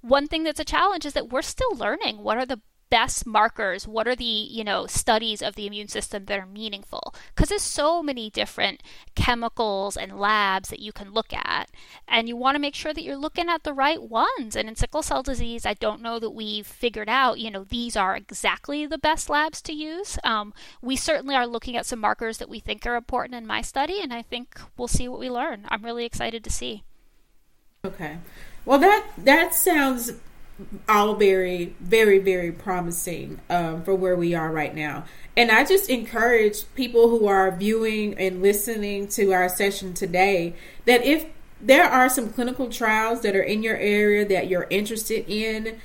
One 0.00 0.26
thing 0.26 0.42
that's 0.42 0.60
a 0.60 0.64
challenge 0.64 1.06
is 1.06 1.12
that 1.12 1.30
we're 1.30 1.42
still 1.42 1.74
learning 1.76 2.18
what 2.18 2.36
are 2.36 2.46
the 2.46 2.60
best 2.90 3.26
markers 3.26 3.86
what 3.86 4.08
are 4.08 4.16
the 4.16 4.24
you 4.24 4.64
know 4.64 4.86
studies 4.86 5.42
of 5.42 5.54
the 5.54 5.66
immune 5.66 5.88
system 5.88 6.24
that 6.26 6.38
are 6.38 6.46
meaningful? 6.46 7.14
Because 7.34 7.48
there's 7.48 7.62
so 7.62 8.02
many 8.02 8.30
different 8.30 8.82
chemicals 9.14 9.96
and 9.96 10.18
labs 10.18 10.68
that 10.68 10.80
you 10.80 10.92
can 10.92 11.12
look 11.12 11.32
at 11.32 11.70
and 12.06 12.28
you 12.28 12.36
want 12.36 12.54
to 12.54 12.60
make 12.60 12.74
sure 12.74 12.92
that 12.92 13.02
you're 13.02 13.16
looking 13.16 13.48
at 13.48 13.64
the 13.64 13.72
right 13.72 14.02
ones. 14.02 14.56
And 14.56 14.68
in 14.68 14.76
sickle 14.76 15.02
cell 15.02 15.22
disease 15.22 15.66
i 15.66 15.74
don't 15.74 16.02
know 16.02 16.18
that 16.18 16.30
we've 16.30 16.66
figured 16.66 17.08
out 17.08 17.38
you 17.38 17.50
know 17.50 17.64
these 17.64 17.96
are 17.96 18.16
exactly 18.16 18.86
the 18.86 18.98
best 18.98 19.28
labs 19.28 19.60
to 19.62 19.72
use. 19.72 20.18
Um, 20.24 20.54
we 20.82 20.96
certainly 20.96 21.34
are 21.34 21.46
looking 21.46 21.76
at 21.76 21.86
some 21.86 22.00
markers 22.00 22.38
that 22.38 22.48
we 22.48 22.60
think 22.60 22.86
are 22.86 22.96
important 22.96 23.34
in 23.34 23.46
my 23.46 23.62
study 23.62 24.00
and 24.00 24.12
i 24.12 24.22
think 24.22 24.60
we'll 24.76 24.88
see 24.88 25.08
what 25.08 25.20
we 25.20 25.30
learn. 25.30 25.66
I'm 25.68 25.84
really 25.84 26.04
excited 26.04 26.44
to 26.44 26.50
see. 26.50 26.84
Okay. 27.84 28.18
Well 28.64 28.78
that 28.78 29.06
that 29.18 29.54
sounds 29.54 30.12
all 30.88 31.14
very, 31.14 31.74
very, 31.80 32.18
very 32.18 32.52
promising 32.52 33.40
um, 33.48 33.82
for 33.82 33.94
where 33.94 34.16
we 34.16 34.34
are 34.34 34.50
right 34.50 34.74
now. 34.74 35.04
And 35.36 35.50
I 35.50 35.64
just 35.64 35.88
encourage 35.88 36.72
people 36.74 37.08
who 37.08 37.26
are 37.28 37.50
viewing 37.50 38.18
and 38.18 38.42
listening 38.42 39.08
to 39.08 39.32
our 39.32 39.48
session 39.48 39.94
today 39.94 40.54
that 40.84 41.04
if 41.04 41.26
there 41.60 41.84
are 41.84 42.08
some 42.08 42.30
clinical 42.30 42.68
trials 42.68 43.22
that 43.22 43.36
are 43.36 43.42
in 43.42 43.62
your 43.62 43.76
area 43.76 44.24
that 44.26 44.48
you're 44.48 44.66
interested 44.70 45.24
in, 45.28 45.78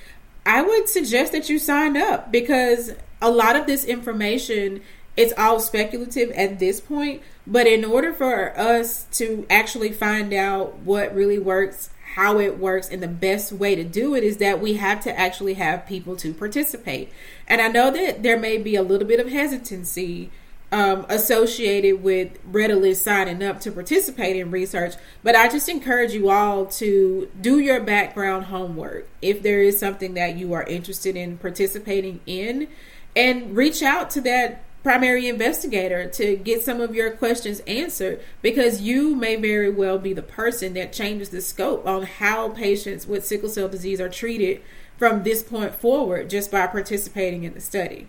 I 0.46 0.62
would 0.62 0.90
suggest 0.90 1.32
that 1.32 1.50
you 1.50 1.60
sign 1.60 1.96
up 1.98 2.32
because 2.32 2.94
a 3.22 3.32
lot 3.32 3.56
of 3.56 3.66
this 3.66 3.86
information 3.86 4.82
it's 5.16 5.34
all 5.38 5.60
speculative 5.60 6.32
at 6.32 6.58
this 6.60 6.82
point 6.82 7.22
but 7.46 7.68
in 7.68 7.86
order 7.86 8.12
for 8.14 8.58
us 8.58 9.06
to 9.12 9.46
actually 9.50 9.92
find 9.92 10.34
out 10.34 10.78
what 10.80 11.14
really 11.14 11.38
works 11.40 11.90
how 12.16 12.38
it 12.38 12.60
works 12.60 12.90
and 12.90 13.02
the 13.02 13.08
best 13.08 13.52
way 13.52 13.74
to 13.74 13.84
do 13.84 14.14
it 14.14 14.24
is 14.24 14.38
that 14.38 14.62
we 14.62 14.76
have 14.76 15.02
to 15.02 15.20
actually 15.20 15.56
have 15.56 15.86
people 15.88 16.16
to 16.16 16.32
participate. 16.32 17.12
And 17.48 17.60
I 17.60 17.70
know 17.70 17.90
that 17.90 18.22
there 18.22 18.38
may 18.38 18.58
be 18.60 18.76
a 18.76 18.84
little 18.84 19.08
bit 19.08 19.20
of 19.20 19.32
hesitancy 19.32 20.30
um, 20.72 21.08
associated 21.10 22.04
with 22.04 22.38
readily 22.46 22.94
signing 22.94 23.42
up 23.42 23.60
to 23.62 23.72
participate 23.72 24.36
in 24.36 24.52
research, 24.52 24.94
but 25.24 25.36
I 25.36 25.48
just 25.48 25.68
encourage 25.70 26.14
you 26.14 26.30
all 26.30 26.68
to 26.68 27.32
do 27.42 27.58
your 27.58 27.80
background 27.80 28.46
homework 28.46 29.08
if 29.22 29.42
there 29.42 29.62
is 29.62 29.80
something 29.80 30.14
that 30.14 30.36
you 30.36 30.54
are 30.54 30.64
interested 30.64 31.16
in 31.16 31.38
participating 31.40 32.20
in 32.28 32.68
and 33.16 33.56
reach 33.56 33.82
out 33.82 34.12
to 34.12 34.22
that 34.22 34.64
primary 34.84 35.30
investigator 35.30 36.08
to 36.10 36.36
get 36.36 36.62
some 36.62 36.82
of 36.82 36.94
your 36.94 37.10
questions 37.12 37.62
answered 37.62 38.22
because 38.42 38.82
you 38.82 39.16
may 39.16 39.38
very 39.38 39.70
well 39.70 39.98
be 39.98 40.12
the 40.12 40.22
person 40.22 40.74
that 40.74 40.92
changes 40.92 41.30
the 41.30 41.42
scope 41.42 41.88
on 41.88 42.04
how 42.04 42.50
patients 42.50 43.08
with 43.08 43.26
sickle 43.26 43.48
cell 43.48 43.70
disease 43.70 44.02
are 44.02 44.10
treated 44.10 44.62
from 44.98 45.24
this 45.24 45.42
point 45.42 45.74
forward 45.74 46.30
just 46.30 46.52
by 46.52 46.68
participating 46.68 47.46
in 47.46 47.54
the 47.54 47.62
study. 47.62 48.08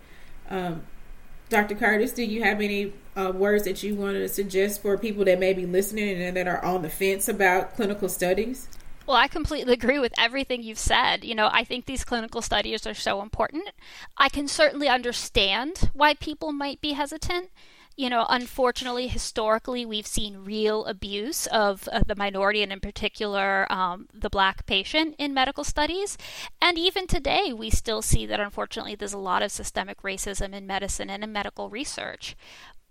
Um, 0.49 0.83
Dr. 1.47 1.75
Curtis, 1.75 2.11
do 2.11 2.23
you 2.23 2.43
have 2.43 2.59
any 2.59 2.93
uh, 3.15 3.31
words 3.33 3.63
that 3.63 3.81
you 3.81 3.95
want 3.95 4.15
to 4.15 4.27
suggest 4.27 4.81
for 4.81 4.97
people 4.97 5.23
that 5.25 5.39
may 5.39 5.53
be 5.53 5.65
listening 5.65 6.21
and 6.21 6.35
that 6.35 6.47
are 6.47 6.63
on 6.63 6.81
the 6.81 6.89
fence 6.89 7.29
about 7.29 7.75
clinical 7.75 8.09
studies? 8.09 8.67
Well, 9.07 9.17
I 9.17 9.27
completely 9.27 9.73
agree 9.73 9.99
with 9.99 10.13
everything 10.17 10.63
you've 10.63 10.79
said. 10.79 11.23
You 11.23 11.35
know, 11.35 11.49
I 11.51 11.63
think 11.63 11.85
these 11.85 12.03
clinical 12.03 12.41
studies 12.41 12.87
are 12.87 12.93
so 12.95 13.21
important. 13.21 13.69
I 14.17 14.29
can 14.29 14.47
certainly 14.47 14.87
understand 14.87 15.91
why 15.93 16.15
people 16.15 16.51
might 16.51 16.81
be 16.81 16.93
hesitant. 16.93 17.49
you 17.97 18.09
know, 18.09 18.25
unfortunately, 18.29 19.07
historically, 19.07 19.85
we've 19.85 20.05
seen 20.07 20.43
real 20.43 20.83
abuse 20.85 21.47
of 21.47 21.87
the 22.07 22.15
minority 22.15 22.61
and, 22.61 22.73
in 22.73 22.81
particular, 22.81 23.71
um, 23.71 24.07
the 24.13 24.29
black 24.29 24.65
patient 24.65 25.15
in 25.17 25.33
medical 25.33 25.63
studies. 25.63 26.17
And 26.61 26.77
even 26.77 27.07
today, 27.07 27.53
we 27.53 27.69
still 27.69 28.01
see 28.01 28.25
that, 28.25 28.39
unfortunately, 28.39 28.95
there's 28.95 29.13
a 29.13 29.17
lot 29.17 29.41
of 29.41 29.51
systemic 29.51 30.01
racism 30.01 30.53
in 30.53 30.67
medicine 30.67 31.09
and 31.09 31.23
in 31.23 31.31
medical 31.31 31.69
research. 31.69 32.35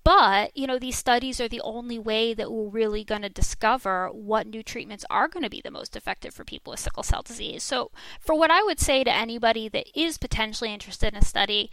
But, 0.05 0.55
you 0.55 0.67
know, 0.67 0.79
these 0.79 0.99
studies 0.99 1.41
are 1.41 1.49
the 1.49 1.63
only 1.63 1.99
way 1.99 2.35
that 2.35 2.53
we're 2.53 2.69
really 2.69 3.05
going 3.05 3.23
to 3.23 3.31
discover 3.31 4.09
what 4.09 4.47
new 4.47 4.63
treatments 4.63 5.07
are 5.09 5.29
going 5.29 5.43
to 5.43 5.51
be 5.51 5.63
the 5.63 5.71
most 5.71 5.97
effective 5.97 6.35
for 6.35 6.45
people 6.45 6.73
with 6.73 6.81
sickle 6.81 7.03
cell 7.03 7.23
disease. 7.23 7.63
So, 7.63 7.91
for 8.21 8.35
what 8.35 8.51
I 8.51 8.63
would 8.63 8.79
say 8.79 9.03
to 9.03 9.15
anybody 9.15 9.69
that 9.71 9.87
is 9.99 10.19
potentially 10.19 10.75
interested 10.75 11.15
in 11.15 11.19
a 11.19 11.25
study, 11.25 11.71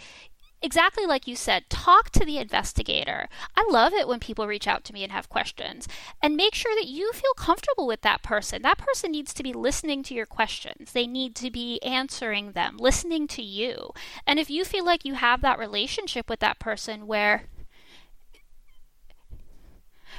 exactly 0.61 1.05
like 1.05 1.27
you 1.27 1.35
said, 1.35 1.69
talk 1.69 2.09
to 2.11 2.25
the 2.25 2.37
investigator. 2.37 3.27
I 3.55 3.67
love 3.69 3.93
it 3.93 4.07
when 4.07 4.19
people 4.19 4.47
reach 4.47 4.67
out 4.67 4.83
to 4.85 4.93
me 4.93 5.03
and 5.03 5.11
have 5.11 5.29
questions. 5.29 5.87
And 6.21 6.37
make 6.37 6.55
sure 6.55 6.75
that 6.75 6.87
you 6.87 7.11
feel 7.13 7.33
comfortable 7.33 7.87
with 7.87 8.01
that 8.01 8.23
person. 8.23 8.61
That 8.61 8.77
person 8.77 9.11
needs 9.11 9.33
to 9.33 9.43
be 9.43 9.53
listening 9.53 10.03
to 10.03 10.13
your 10.13 10.25
questions, 10.25 10.93
they 10.93 11.07
need 11.07 11.35
to 11.35 11.51
be 11.51 11.81
answering 11.83 12.51
them, 12.53 12.77
listening 12.77 13.27
to 13.29 13.41
you. 13.41 13.91
And 14.25 14.39
if 14.39 14.49
you 14.49 14.63
feel 14.63 14.85
like 14.85 15.05
you 15.05 15.15
have 15.15 15.41
that 15.41 15.59
relationship 15.59 16.29
with 16.29 16.39
that 16.39 16.59
person 16.59 17.07
where 17.07 17.43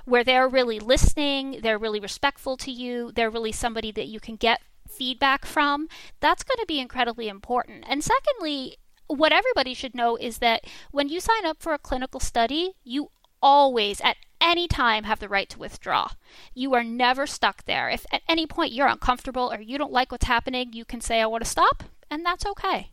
where 0.05 0.25
they're 0.25 0.49
really 0.49 0.81
listening, 0.81 1.61
they're 1.63 1.79
really 1.79 2.01
respectful 2.01 2.57
to 2.59 2.71
you, 2.71 3.13
they're 3.15 3.31
really 3.31 3.53
somebody 3.53 3.93
that 3.93 4.07
you 4.07 4.21
can 4.21 4.37
get 4.37 4.61
feedback 4.89 5.47
from, 5.47 5.89
that's 6.21 6.43
going 6.43 6.59
to 6.59 6.67
be 6.67 6.79
incredibly 6.79 7.29
important. 7.29 7.85
And 7.89 8.03
secondly, 8.05 8.77
what 9.07 9.33
everybody 9.33 9.75
should 9.75 9.95
know 9.95 10.17
is 10.17 10.39
that 10.39 10.65
when 10.91 11.09
you 11.09 11.21
sign 11.21 11.45
up 11.45 11.63
for 11.63 11.73
a 11.73 11.79
clinical 11.79 12.21
study, 12.21 12.73
you 12.85 13.11
always, 13.43 14.01
at 14.01 14.17
any 14.41 14.69
time, 14.69 15.05
have 15.05 15.21
the 15.21 15.29
right 15.29 15.49
to 15.49 15.59
withdraw. 15.59 16.09
You 16.55 16.75
are 16.75 16.85
never 16.85 17.27
stuck 17.27 17.65
there. 17.65 17.89
If 17.89 18.07
at 18.13 18.23
any 18.29 18.47
point 18.47 18.73
you're 18.73 18.87
uncomfortable 18.87 19.53
or 19.53 19.61
you 19.61 19.79
don't 19.79 19.93
like 19.93 20.11
what's 20.11 20.27
happening, 20.27 20.73
you 20.73 20.85
can 20.85 21.01
say, 21.01 21.21
I 21.21 21.27
want 21.27 21.45
to 21.45 21.51
stop, 21.51 21.85
and 22.11 22.25
that's 22.25 22.47
okay. 22.47 22.91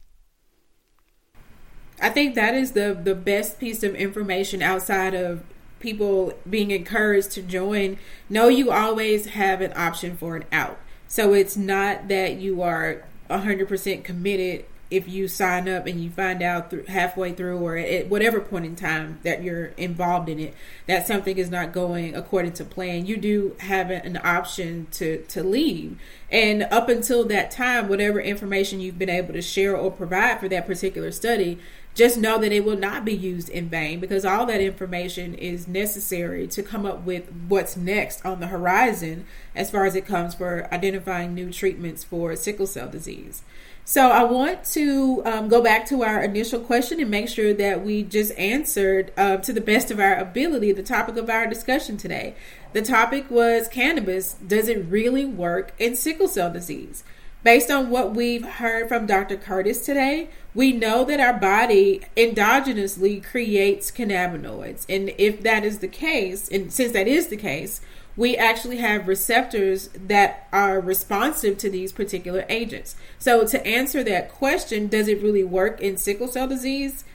I 2.02 2.10
think 2.10 2.36
that 2.36 2.56
is 2.56 2.72
the 2.72 2.98
the 3.02 3.16
best 3.16 3.60
piece 3.60 3.84
of 3.84 3.94
information 3.94 4.62
outside 4.62 5.14
of 5.14 5.44
people 5.80 6.34
being 6.50 6.72
encouraged 6.72 7.32
to 7.32 7.42
join. 7.42 7.98
Know 8.30 8.48
you 8.48 8.72
always 8.72 9.28
have 9.28 9.62
an 9.62 9.74
option 9.76 10.18
for 10.18 10.36
an 10.36 10.46
out. 10.52 10.80
So 11.08 11.34
it's 11.34 11.58
not 11.58 12.08
that 12.08 12.36
you 12.38 12.62
are 12.62 13.04
100% 13.30 14.04
committed 14.04 14.66
if 14.92 15.08
you 15.08 15.28
sign 15.28 15.70
up 15.70 15.86
and 15.86 16.04
you 16.04 16.10
find 16.10 16.42
out 16.42 16.72
th- 16.72 16.88
halfway 16.88 17.32
through 17.32 17.58
or 17.60 17.78
at 17.78 18.08
whatever 18.08 18.40
point 18.40 18.66
in 18.66 18.76
time 18.76 19.20
that 19.24 19.44
you're 19.44 19.68
involved 19.78 20.28
in 20.30 20.40
it 20.40 20.56
that 20.88 21.06
something 21.06 21.38
is 21.38 21.50
not 21.52 21.72
going 21.72 22.16
according 22.16 22.52
to 22.52 22.66
plan 22.66 23.06
you 23.06 23.16
do 23.16 23.56
have 23.60 23.92
an 23.92 24.20
option 24.24 24.88
to 24.92 25.22
to 25.26 25.44
leave 25.44 26.00
and 26.32 26.64
up 26.64 26.90
until 26.90 27.24
that 27.24 27.52
time 27.52 27.88
whatever 27.88 28.20
information 28.20 28.80
you've 28.80 28.98
been 28.98 29.10
able 29.10 29.34
to 29.34 29.42
share 29.42 29.78
or 29.78 29.92
provide 29.92 30.40
for 30.40 30.50
that 30.50 30.66
particular 30.66 31.12
study 31.12 31.60
just 32.00 32.18
know 32.18 32.38
that 32.38 32.54
it 32.54 32.64
will 32.64 32.78
not 32.78 33.04
be 33.04 33.14
used 33.14 33.50
in 33.50 33.68
vain 33.68 34.00
because 34.00 34.24
all 34.24 34.46
that 34.46 34.62
information 34.62 35.34
is 35.34 35.68
necessary 35.68 36.48
to 36.48 36.64
come 36.64 36.86
up 36.86 37.04
with 37.04 37.30
what's 37.50 37.76
next 37.76 38.26
on 38.26 38.40
the 38.40 38.48
horizon 38.48 39.26
as 39.54 39.70
far 39.70 39.84
as 39.86 39.96
it 39.96 40.06
comes 40.06 40.34
for 40.34 40.74
identifying 40.74 41.36
new 41.36 41.52
treatments 41.52 42.06
for 42.06 42.38
sickle 42.38 42.66
cell 42.66 42.88
disease. 42.88 43.42
So 43.84 44.12
I 44.12 44.24
want 44.24 44.64
to 44.76 45.22
um, 45.26 45.50
go 45.50 45.62
back 45.62 45.86
to 45.88 46.04
our 46.04 46.24
initial 46.24 46.62
question 46.62 47.02
and 47.02 47.12
make 47.12 47.28
sure 47.28 47.54
that 47.56 47.84
we 47.84 48.04
just 48.04 48.32
answered 48.38 49.12
uh, 49.18 49.38
to 49.38 49.52
the 49.52 49.60
best 49.60 49.92
of 49.92 50.00
our 50.00 50.16
ability 50.16 50.72
the 50.72 50.84
topic 50.84 51.18
of 51.18 51.30
our 51.30 51.48
discussion 51.48 51.98
today. 51.98 52.34
The 52.72 52.82
topic 52.82 53.30
was 53.30 53.68
cannabis. 53.68 54.36
Does 54.36 54.70
it 54.70 54.86
really 54.86 55.26
work 55.26 55.74
in 55.78 55.98
sickle 55.98 56.30
cell 56.30 56.54
disease? 56.54 57.04
Based 57.42 57.72
on 57.72 57.90
what 57.90 58.14
we've 58.14 58.46
heard 58.46 58.90
from 58.90 59.06
Dr. 59.06 59.38
Curtis 59.38 59.86
today, 59.86 60.30
we 60.54 60.74
know 60.74 61.06
that 61.06 61.22
our 61.22 61.34
body 61.34 62.02
endogenously 62.18 63.24
creates 63.24 63.92
cannabinoids. 63.92 64.86
And 64.90 65.14
if 65.18 65.42
that 65.44 65.64
is 65.64 65.80
the 65.80 65.88
case, 65.88 66.50
and 66.50 66.72
since 66.72 66.92
that 66.92 67.08
is 67.08 67.28
the 67.28 67.38
case, 67.38 67.80
we 68.18 68.36
actually 68.36 68.78
have 68.78 69.08
receptors 69.08 69.88
that 69.96 70.50
are 70.52 70.82
responsive 70.82 71.58
to 71.60 71.70
these 71.70 71.94
particular 71.94 72.46
agents. 72.50 72.98
So, 73.18 73.48
to 73.48 73.66
answer 73.66 74.04
that 74.04 74.34
question, 74.34 74.88
does 74.88 75.08
it 75.08 75.22
really 75.22 75.46
work 75.46 75.80
in 75.80 75.96
sickle 75.96 76.28
cell 76.28 76.48
disease? 76.48 77.06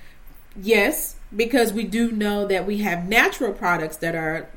Yes, 0.56 1.16
because 1.34 1.74
we 1.74 1.84
do 1.84 2.10
know 2.10 2.46
that 2.46 2.66
we 2.66 2.78
have 2.78 3.06
natural 3.06 3.52
products 3.52 3.98
that 3.98 4.14
are 4.14 4.48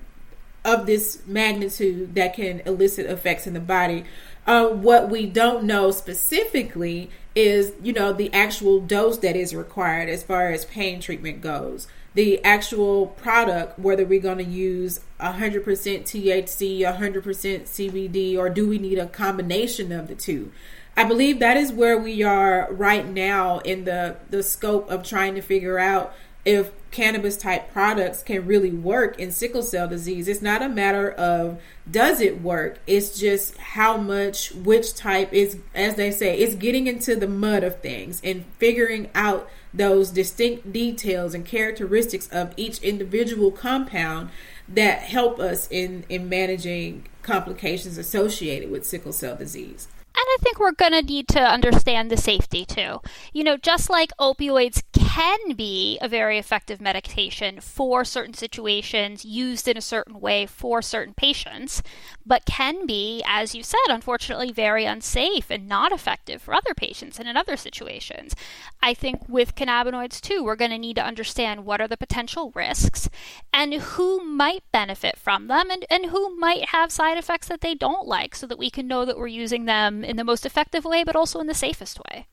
of 0.64 0.86
this 0.86 1.22
magnitude 1.26 2.14
that 2.16 2.34
can 2.34 2.62
elicit 2.66 3.06
effects 3.06 3.48
in 3.48 3.54
the 3.54 3.60
body. 3.60 4.04
Uh, 4.48 4.70
what 4.70 5.10
we 5.10 5.26
don't 5.26 5.66
know 5.66 5.92
specifically 5.92 7.12
is, 7.36 7.74
you 7.84 7.94
know, 7.94 8.12
the 8.14 8.34
actual 8.34 8.80
dose 8.80 9.20
that 9.20 9.36
is 9.36 9.54
required 9.54 10.10
as 10.10 10.24
far 10.24 10.50
as 10.50 10.66
pain 10.66 11.00
treatment 11.00 11.42
goes 11.42 11.88
the 12.18 12.44
actual 12.44 13.06
product, 13.06 13.78
whether 13.78 14.04
we're 14.04 14.20
going 14.20 14.40
to 14.40 14.44
use 14.44 15.02
100% 15.20 15.64
THC, 15.64 16.80
100% 16.80 17.22
CBD, 17.62 18.36
or 18.36 18.50
do 18.50 18.68
we 18.68 18.80
need 18.80 18.98
a 18.98 19.06
combination 19.06 19.92
of 19.92 20.08
the 20.08 20.16
two? 20.16 20.52
I 20.96 21.04
believe 21.04 21.38
that 21.38 21.58
is 21.58 21.72
where 21.72 21.96
we 21.96 22.24
are 22.24 22.74
right 22.74 23.08
now 23.08 23.60
in 23.60 23.86
the, 23.86 24.18
the 24.32 24.42
scope 24.42 24.90
of 24.90 25.04
trying 25.04 25.36
to 25.36 25.42
figure 25.42 25.78
out 25.78 26.12
if 26.48 26.72
cannabis 26.92 27.36
type 27.36 27.74
products 27.74 28.24
can 28.24 28.46
really 28.48 28.72
work 28.72 29.20
in 29.20 29.32
sickle 29.32 29.62
cell 29.62 29.86
disease. 29.86 30.30
It's 30.30 30.42
not 30.42 30.62
a 30.62 30.70
matter 30.70 31.12
of 31.12 31.62
does 31.92 32.22
it 32.22 32.42
work, 32.42 32.80
it's 32.88 33.20
just 33.20 33.58
how 33.58 33.98
much, 33.98 34.54
which 34.54 34.96
type 34.96 35.34
is, 35.34 35.58
as 35.76 35.96
they 35.96 36.10
say, 36.10 36.38
it's 36.38 36.56
getting 36.56 36.88
into 36.88 37.18
the 37.18 37.28
mud 37.28 37.66
of 37.66 37.82
things 37.82 38.22
and 38.24 38.46
figuring 38.60 39.10
out 39.14 39.50
those 39.74 40.10
distinct 40.10 40.72
details 40.72 41.34
and 41.34 41.46
characteristics 41.46 42.30
of 42.30 42.54
each 42.56 42.82
individual 42.82 43.52
compound 43.52 44.30
that 44.70 45.00
help 45.00 45.40
us 45.40 45.68
in, 45.70 46.06
in 46.08 46.30
managing 46.30 47.06
complications 47.24 47.98
associated 47.98 48.72
with 48.72 48.86
sickle 48.86 49.12
cell 49.12 49.36
disease. 49.36 49.90
I 50.38 50.40
think 50.40 50.60
we're 50.60 50.72
going 50.72 50.92
to 50.92 51.02
need 51.02 51.28
to 51.30 51.42
understand 51.42 52.12
the 52.12 52.18
safety 52.18 52.64
too. 52.64 53.02
You 53.34 53.44
know, 53.44 53.58
just 53.58 53.90
like 53.90 54.12
opioids 54.20 54.84
can 54.94 55.54
be 55.54 55.98
a 56.00 56.08
very 56.08 56.38
effective 56.38 56.80
medication 56.80 57.60
for 57.60 58.06
certain 58.06 58.36
situations, 58.36 59.26
used 59.26 59.68
in 59.68 59.78
a 59.78 59.82
certain 59.82 60.20
way 60.20 60.46
for 60.46 60.84
certain 60.84 61.16
patients, 61.16 61.82
but 62.24 62.46
can 62.46 62.86
be, 62.86 63.24
as 63.26 63.56
you 63.56 63.64
said, 63.64 63.80
unfortunately, 63.90 64.52
very 64.52 64.86
unsafe 64.86 65.50
and 65.50 65.68
not 65.68 65.92
effective 65.92 66.40
for 66.40 66.54
other 66.54 66.76
patients 66.76 67.18
and 67.18 67.28
in 67.28 67.36
other 67.36 67.58
situations. 67.58 68.36
I 68.80 68.94
think 68.94 69.28
with 69.28 69.56
cannabinoids 69.56 70.22
too, 70.22 70.44
we're 70.44 70.56
going 70.56 70.72
to 70.72 70.78
need 70.78 70.98
to 70.98 71.06
understand 71.06 71.66
what 71.66 71.82
are 71.82 71.88
the 71.88 71.98
potential 71.98 72.52
risks 72.54 73.10
and 73.52 73.74
who 73.74 74.24
might 74.24 74.64
benefit 74.72 75.18
from 75.18 75.48
them 75.48 75.72
and, 75.72 75.84
and 75.90 76.08
who 76.08 76.38
might 76.38 76.70
have 76.70 76.92
side 76.92 77.18
effects 77.18 77.48
that 77.48 77.62
they 77.62 77.74
don't 77.74 78.08
like 78.08 78.36
so 78.36 78.46
that 78.46 78.60
we 78.60 78.70
can 78.70 78.88
know 78.88 79.04
that 79.04 79.18
we're 79.18 79.26
using 79.26 79.66
them 79.66 80.04
in 80.04 80.16
the 80.16 80.27
most 80.28 80.46
effective 80.46 80.86
way, 80.86 81.04
but 81.04 81.16
also 81.16 81.40
in 81.40 81.48
the 81.48 81.56
safest 81.56 82.00
way. 82.10 82.28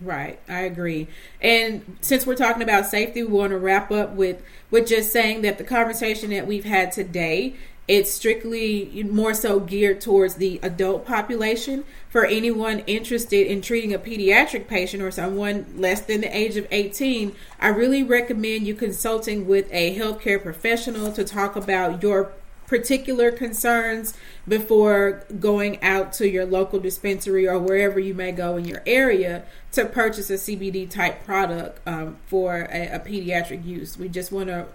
Right, 0.00 0.38
I 0.48 0.60
agree. 0.60 1.08
And 1.40 1.96
since 2.00 2.26
we're 2.26 2.36
talking 2.36 2.62
about 2.62 2.86
safety, 2.86 3.22
we 3.22 3.32
want 3.32 3.50
to 3.50 3.58
wrap 3.58 3.90
up 3.90 4.12
with 4.12 4.42
with 4.70 4.86
just 4.86 5.10
saying 5.10 5.42
that 5.42 5.58
the 5.58 5.64
conversation 5.64 6.30
that 6.30 6.46
we've 6.46 6.64
had 6.64 6.92
today 6.92 7.56
it's 7.88 8.12
strictly 8.12 9.02
more 9.04 9.32
so 9.32 9.58
geared 9.60 10.02
towards 10.02 10.34
the 10.34 10.60
adult 10.62 11.06
population. 11.06 11.84
For 12.10 12.26
anyone 12.26 12.80
interested 12.80 13.46
in 13.46 13.62
treating 13.62 13.94
a 13.94 13.98
pediatric 13.98 14.68
patient 14.68 15.02
or 15.02 15.10
someone 15.10 15.64
less 15.74 16.02
than 16.02 16.20
the 16.20 16.36
age 16.36 16.58
of 16.58 16.66
18, 16.70 17.34
I 17.58 17.68
really 17.68 18.02
recommend 18.02 18.66
you 18.66 18.74
consulting 18.74 19.46
with 19.46 19.68
a 19.72 19.96
healthcare 19.96 20.42
professional 20.42 21.12
to 21.12 21.24
talk 21.24 21.56
about 21.56 22.02
your 22.02 22.32
particular 22.68 23.32
concerns 23.32 24.14
before 24.46 25.24
going 25.40 25.82
out 25.82 26.12
to 26.12 26.28
your 26.28 26.44
local 26.44 26.78
dispensary 26.78 27.48
or 27.48 27.58
wherever 27.58 27.98
you 27.98 28.14
may 28.14 28.30
go 28.30 28.56
in 28.56 28.64
your 28.66 28.82
area 28.86 29.42
to 29.72 29.84
purchase 29.86 30.30
a 30.30 30.34
CBD 30.34 30.88
type 30.88 31.24
product 31.24 31.80
um, 31.88 32.18
for 32.26 32.68
a, 32.70 32.88
a 32.88 33.00
pediatric 33.00 33.64
use. 33.64 33.98
We 33.98 34.08
just 34.08 34.30
want 34.30 34.48
to 34.48 34.66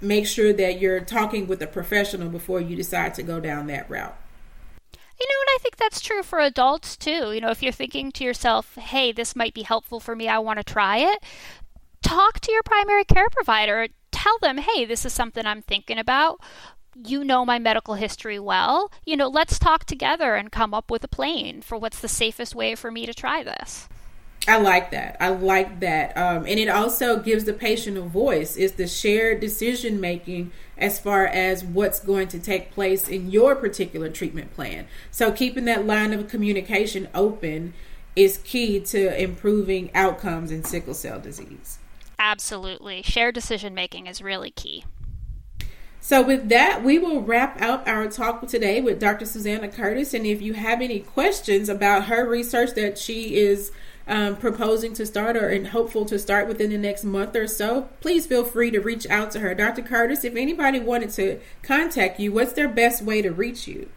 make 0.00 0.26
sure 0.26 0.52
that 0.52 0.80
you're 0.80 1.00
talking 1.00 1.46
with 1.46 1.62
a 1.62 1.66
professional 1.66 2.28
before 2.28 2.60
you 2.60 2.76
decide 2.76 3.14
to 3.14 3.22
go 3.22 3.40
down 3.40 3.68
that 3.68 3.88
route. 3.88 4.16
You 4.92 5.26
know, 5.26 5.40
and 5.40 5.56
I 5.56 5.58
think 5.62 5.76
that's 5.76 6.00
true 6.00 6.22
for 6.22 6.40
adults 6.40 6.96
too. 6.96 7.32
You 7.32 7.40
know, 7.40 7.50
if 7.50 7.62
you're 7.62 7.72
thinking 7.72 8.12
to 8.12 8.24
yourself, 8.24 8.74
hey, 8.74 9.12
this 9.12 9.34
might 9.34 9.54
be 9.54 9.62
helpful 9.62 10.00
for 10.00 10.14
me, 10.14 10.28
I 10.28 10.38
want 10.38 10.58
to 10.58 10.64
try 10.64 10.98
it, 10.98 11.22
talk 12.02 12.40
to 12.40 12.52
your 12.52 12.62
primary 12.64 13.04
care 13.04 13.28
provider. 13.30 13.88
Tell 14.10 14.38
them, 14.40 14.58
hey, 14.58 14.84
this 14.84 15.04
is 15.04 15.12
something 15.12 15.46
I'm 15.46 15.62
thinking 15.62 15.98
about 15.98 16.40
you 17.04 17.24
know 17.24 17.44
my 17.44 17.58
medical 17.58 17.94
history 17.94 18.38
well. 18.38 18.90
You 19.04 19.16
know, 19.16 19.28
let's 19.28 19.58
talk 19.58 19.84
together 19.84 20.34
and 20.34 20.50
come 20.50 20.74
up 20.74 20.90
with 20.90 21.04
a 21.04 21.08
plan 21.08 21.62
for 21.62 21.78
what's 21.78 22.00
the 22.00 22.08
safest 22.08 22.54
way 22.54 22.74
for 22.74 22.90
me 22.90 23.06
to 23.06 23.14
try 23.14 23.42
this. 23.42 23.88
I 24.46 24.56
like 24.56 24.90
that. 24.92 25.16
I 25.20 25.28
like 25.28 25.80
that. 25.80 26.16
Um, 26.16 26.46
and 26.46 26.58
it 26.58 26.68
also 26.68 27.18
gives 27.18 27.44
the 27.44 27.52
patient 27.52 27.98
a 27.98 28.02
voice. 28.02 28.56
It's 28.56 28.74
the 28.74 28.86
shared 28.86 29.40
decision 29.40 30.00
making 30.00 30.52
as 30.78 30.98
far 30.98 31.26
as 31.26 31.64
what's 31.64 32.00
going 32.00 32.28
to 32.28 32.38
take 32.38 32.70
place 32.70 33.08
in 33.08 33.30
your 33.30 33.54
particular 33.54 34.08
treatment 34.08 34.54
plan. 34.54 34.86
So 35.10 35.32
keeping 35.32 35.66
that 35.66 35.86
line 35.86 36.14
of 36.14 36.28
communication 36.28 37.08
open 37.14 37.74
is 38.16 38.38
key 38.38 38.80
to 38.80 39.20
improving 39.22 39.90
outcomes 39.94 40.50
in 40.50 40.64
sickle 40.64 40.94
cell 40.94 41.20
disease. 41.20 41.78
Absolutely. 42.18 43.02
Shared 43.02 43.34
decision 43.34 43.74
making 43.74 44.06
is 44.06 44.22
really 44.22 44.50
key. 44.50 44.84
So, 46.08 46.22
with 46.22 46.48
that, 46.48 46.82
we 46.82 46.98
will 46.98 47.20
wrap 47.20 47.60
up 47.60 47.86
our 47.86 48.08
talk 48.08 48.48
today 48.48 48.80
with 48.80 48.98
Dr. 48.98 49.26
Susanna 49.26 49.68
Curtis. 49.68 50.14
And 50.14 50.24
if 50.24 50.40
you 50.40 50.54
have 50.54 50.80
any 50.80 51.00
questions 51.00 51.68
about 51.68 52.06
her 52.06 52.26
research 52.26 52.70
that 52.76 52.96
she 52.96 53.36
is 53.36 53.72
um, 54.06 54.36
proposing 54.36 54.94
to 54.94 55.04
start 55.04 55.36
or 55.36 55.50
and 55.50 55.66
hopeful 55.66 56.06
to 56.06 56.18
start 56.18 56.48
within 56.48 56.70
the 56.70 56.78
next 56.78 57.04
month 57.04 57.36
or 57.36 57.46
so, 57.46 57.90
please 58.00 58.24
feel 58.26 58.42
free 58.42 58.70
to 58.70 58.80
reach 58.80 59.06
out 59.10 59.32
to 59.32 59.40
her. 59.40 59.54
Dr. 59.54 59.82
Curtis, 59.82 60.24
if 60.24 60.34
anybody 60.34 60.80
wanted 60.80 61.10
to 61.10 61.40
contact 61.62 62.18
you, 62.18 62.32
what's 62.32 62.54
their 62.54 62.70
best 62.70 63.02
way 63.02 63.20
to 63.20 63.30
reach 63.30 63.68
you? 63.68 63.90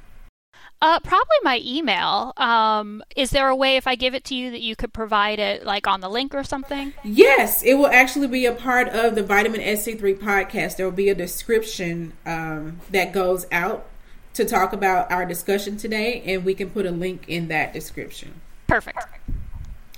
Uh, 0.82 1.00
probably 1.00 1.38
my 1.44 1.62
email. 1.64 2.34
Um, 2.38 3.04
is 3.16 3.30
there 3.30 3.48
a 3.50 3.56
way 3.56 3.78
if 3.78 3.86
I 3.86 3.94
give 3.94 4.16
it 4.16 4.24
to 4.26 4.36
you 4.36 4.50
that 4.50 4.62
you 4.62 4.76
could 4.76 4.92
provide 4.92 5.38
it 5.38 5.64
like 5.64 5.86
on 5.86 6.02
the 6.02 6.10
link 6.10 6.34
or 6.34 6.44
something? 6.44 6.94
Yes, 7.04 7.62
it 7.62 7.76
will 7.76 7.88
actually 7.88 8.28
be 8.28 8.48
a 8.48 8.54
part 8.54 8.90
of 8.90 9.14
the 9.14 9.22
Vitamin 9.22 9.62
SC3 9.62 10.18
podcast. 10.18 10.78
There 10.78 10.88
will 10.88 10.92
be 10.92 11.10
a 11.10 11.16
description 11.16 12.14
um, 12.26 12.80
that 12.90 13.14
goes 13.14 13.46
out 13.52 13.88
to 14.34 14.44
talk 14.44 14.74
about 14.74 15.12
our 15.12 15.26
discussion 15.26 15.78
today, 15.78 16.24
and 16.26 16.44
we 16.44 16.56
can 16.56 16.72
put 16.72 16.88
a 16.88 16.92
link 16.92 17.26
in 17.28 17.48
that 17.50 17.74
description. 17.74 18.42
Perfect. 18.66 19.06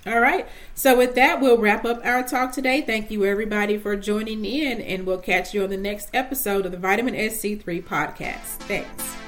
All 0.05 0.19
right. 0.19 0.45
So, 0.75 0.97
with 0.97 1.15
that, 1.15 1.39
we'll 1.39 1.59
wrap 1.59 1.85
up 1.85 2.01
our 2.03 2.23
talk 2.23 2.51
today. 2.51 2.81
Thank 2.81 3.09
you, 3.09 3.23
everybody, 3.23 3.77
for 3.77 3.95
joining 3.95 4.43
in, 4.43 4.81
and 4.81 5.05
we'll 5.05 5.19
catch 5.19 5.53
you 5.53 5.63
on 5.63 5.69
the 5.69 5.77
next 5.77 6.09
episode 6.13 6.65
of 6.65 6.73
the 6.73 6.77
Vitamin 6.77 7.13
SC3 7.13 7.83
podcast. 7.83 8.57
Thanks. 8.67 9.22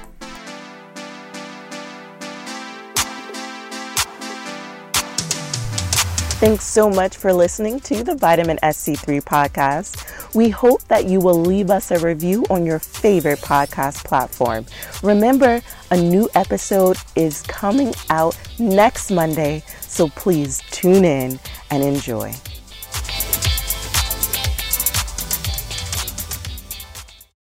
Thanks 6.46 6.64
so 6.64 6.88
much 6.88 7.16
for 7.16 7.32
listening 7.32 7.80
to 7.80 8.04
the 8.04 8.14
Vitamin 8.14 8.56
SC3 8.62 9.20
podcast. 9.20 10.32
We 10.32 10.48
hope 10.48 10.80
that 10.84 11.06
you 11.06 11.18
will 11.18 11.40
leave 11.40 11.72
us 11.72 11.90
a 11.90 11.98
review 11.98 12.44
on 12.48 12.64
your 12.64 12.78
favorite 12.78 13.40
podcast 13.40 14.04
platform. 14.04 14.64
Remember, 15.02 15.60
a 15.90 15.96
new 15.96 16.30
episode 16.36 16.98
is 17.16 17.42
coming 17.42 17.92
out 18.10 18.38
next 18.60 19.10
Monday, 19.10 19.64
so 19.80 20.06
please 20.10 20.62
tune 20.70 21.04
in 21.04 21.40
and 21.72 21.82
enjoy. 21.82 22.32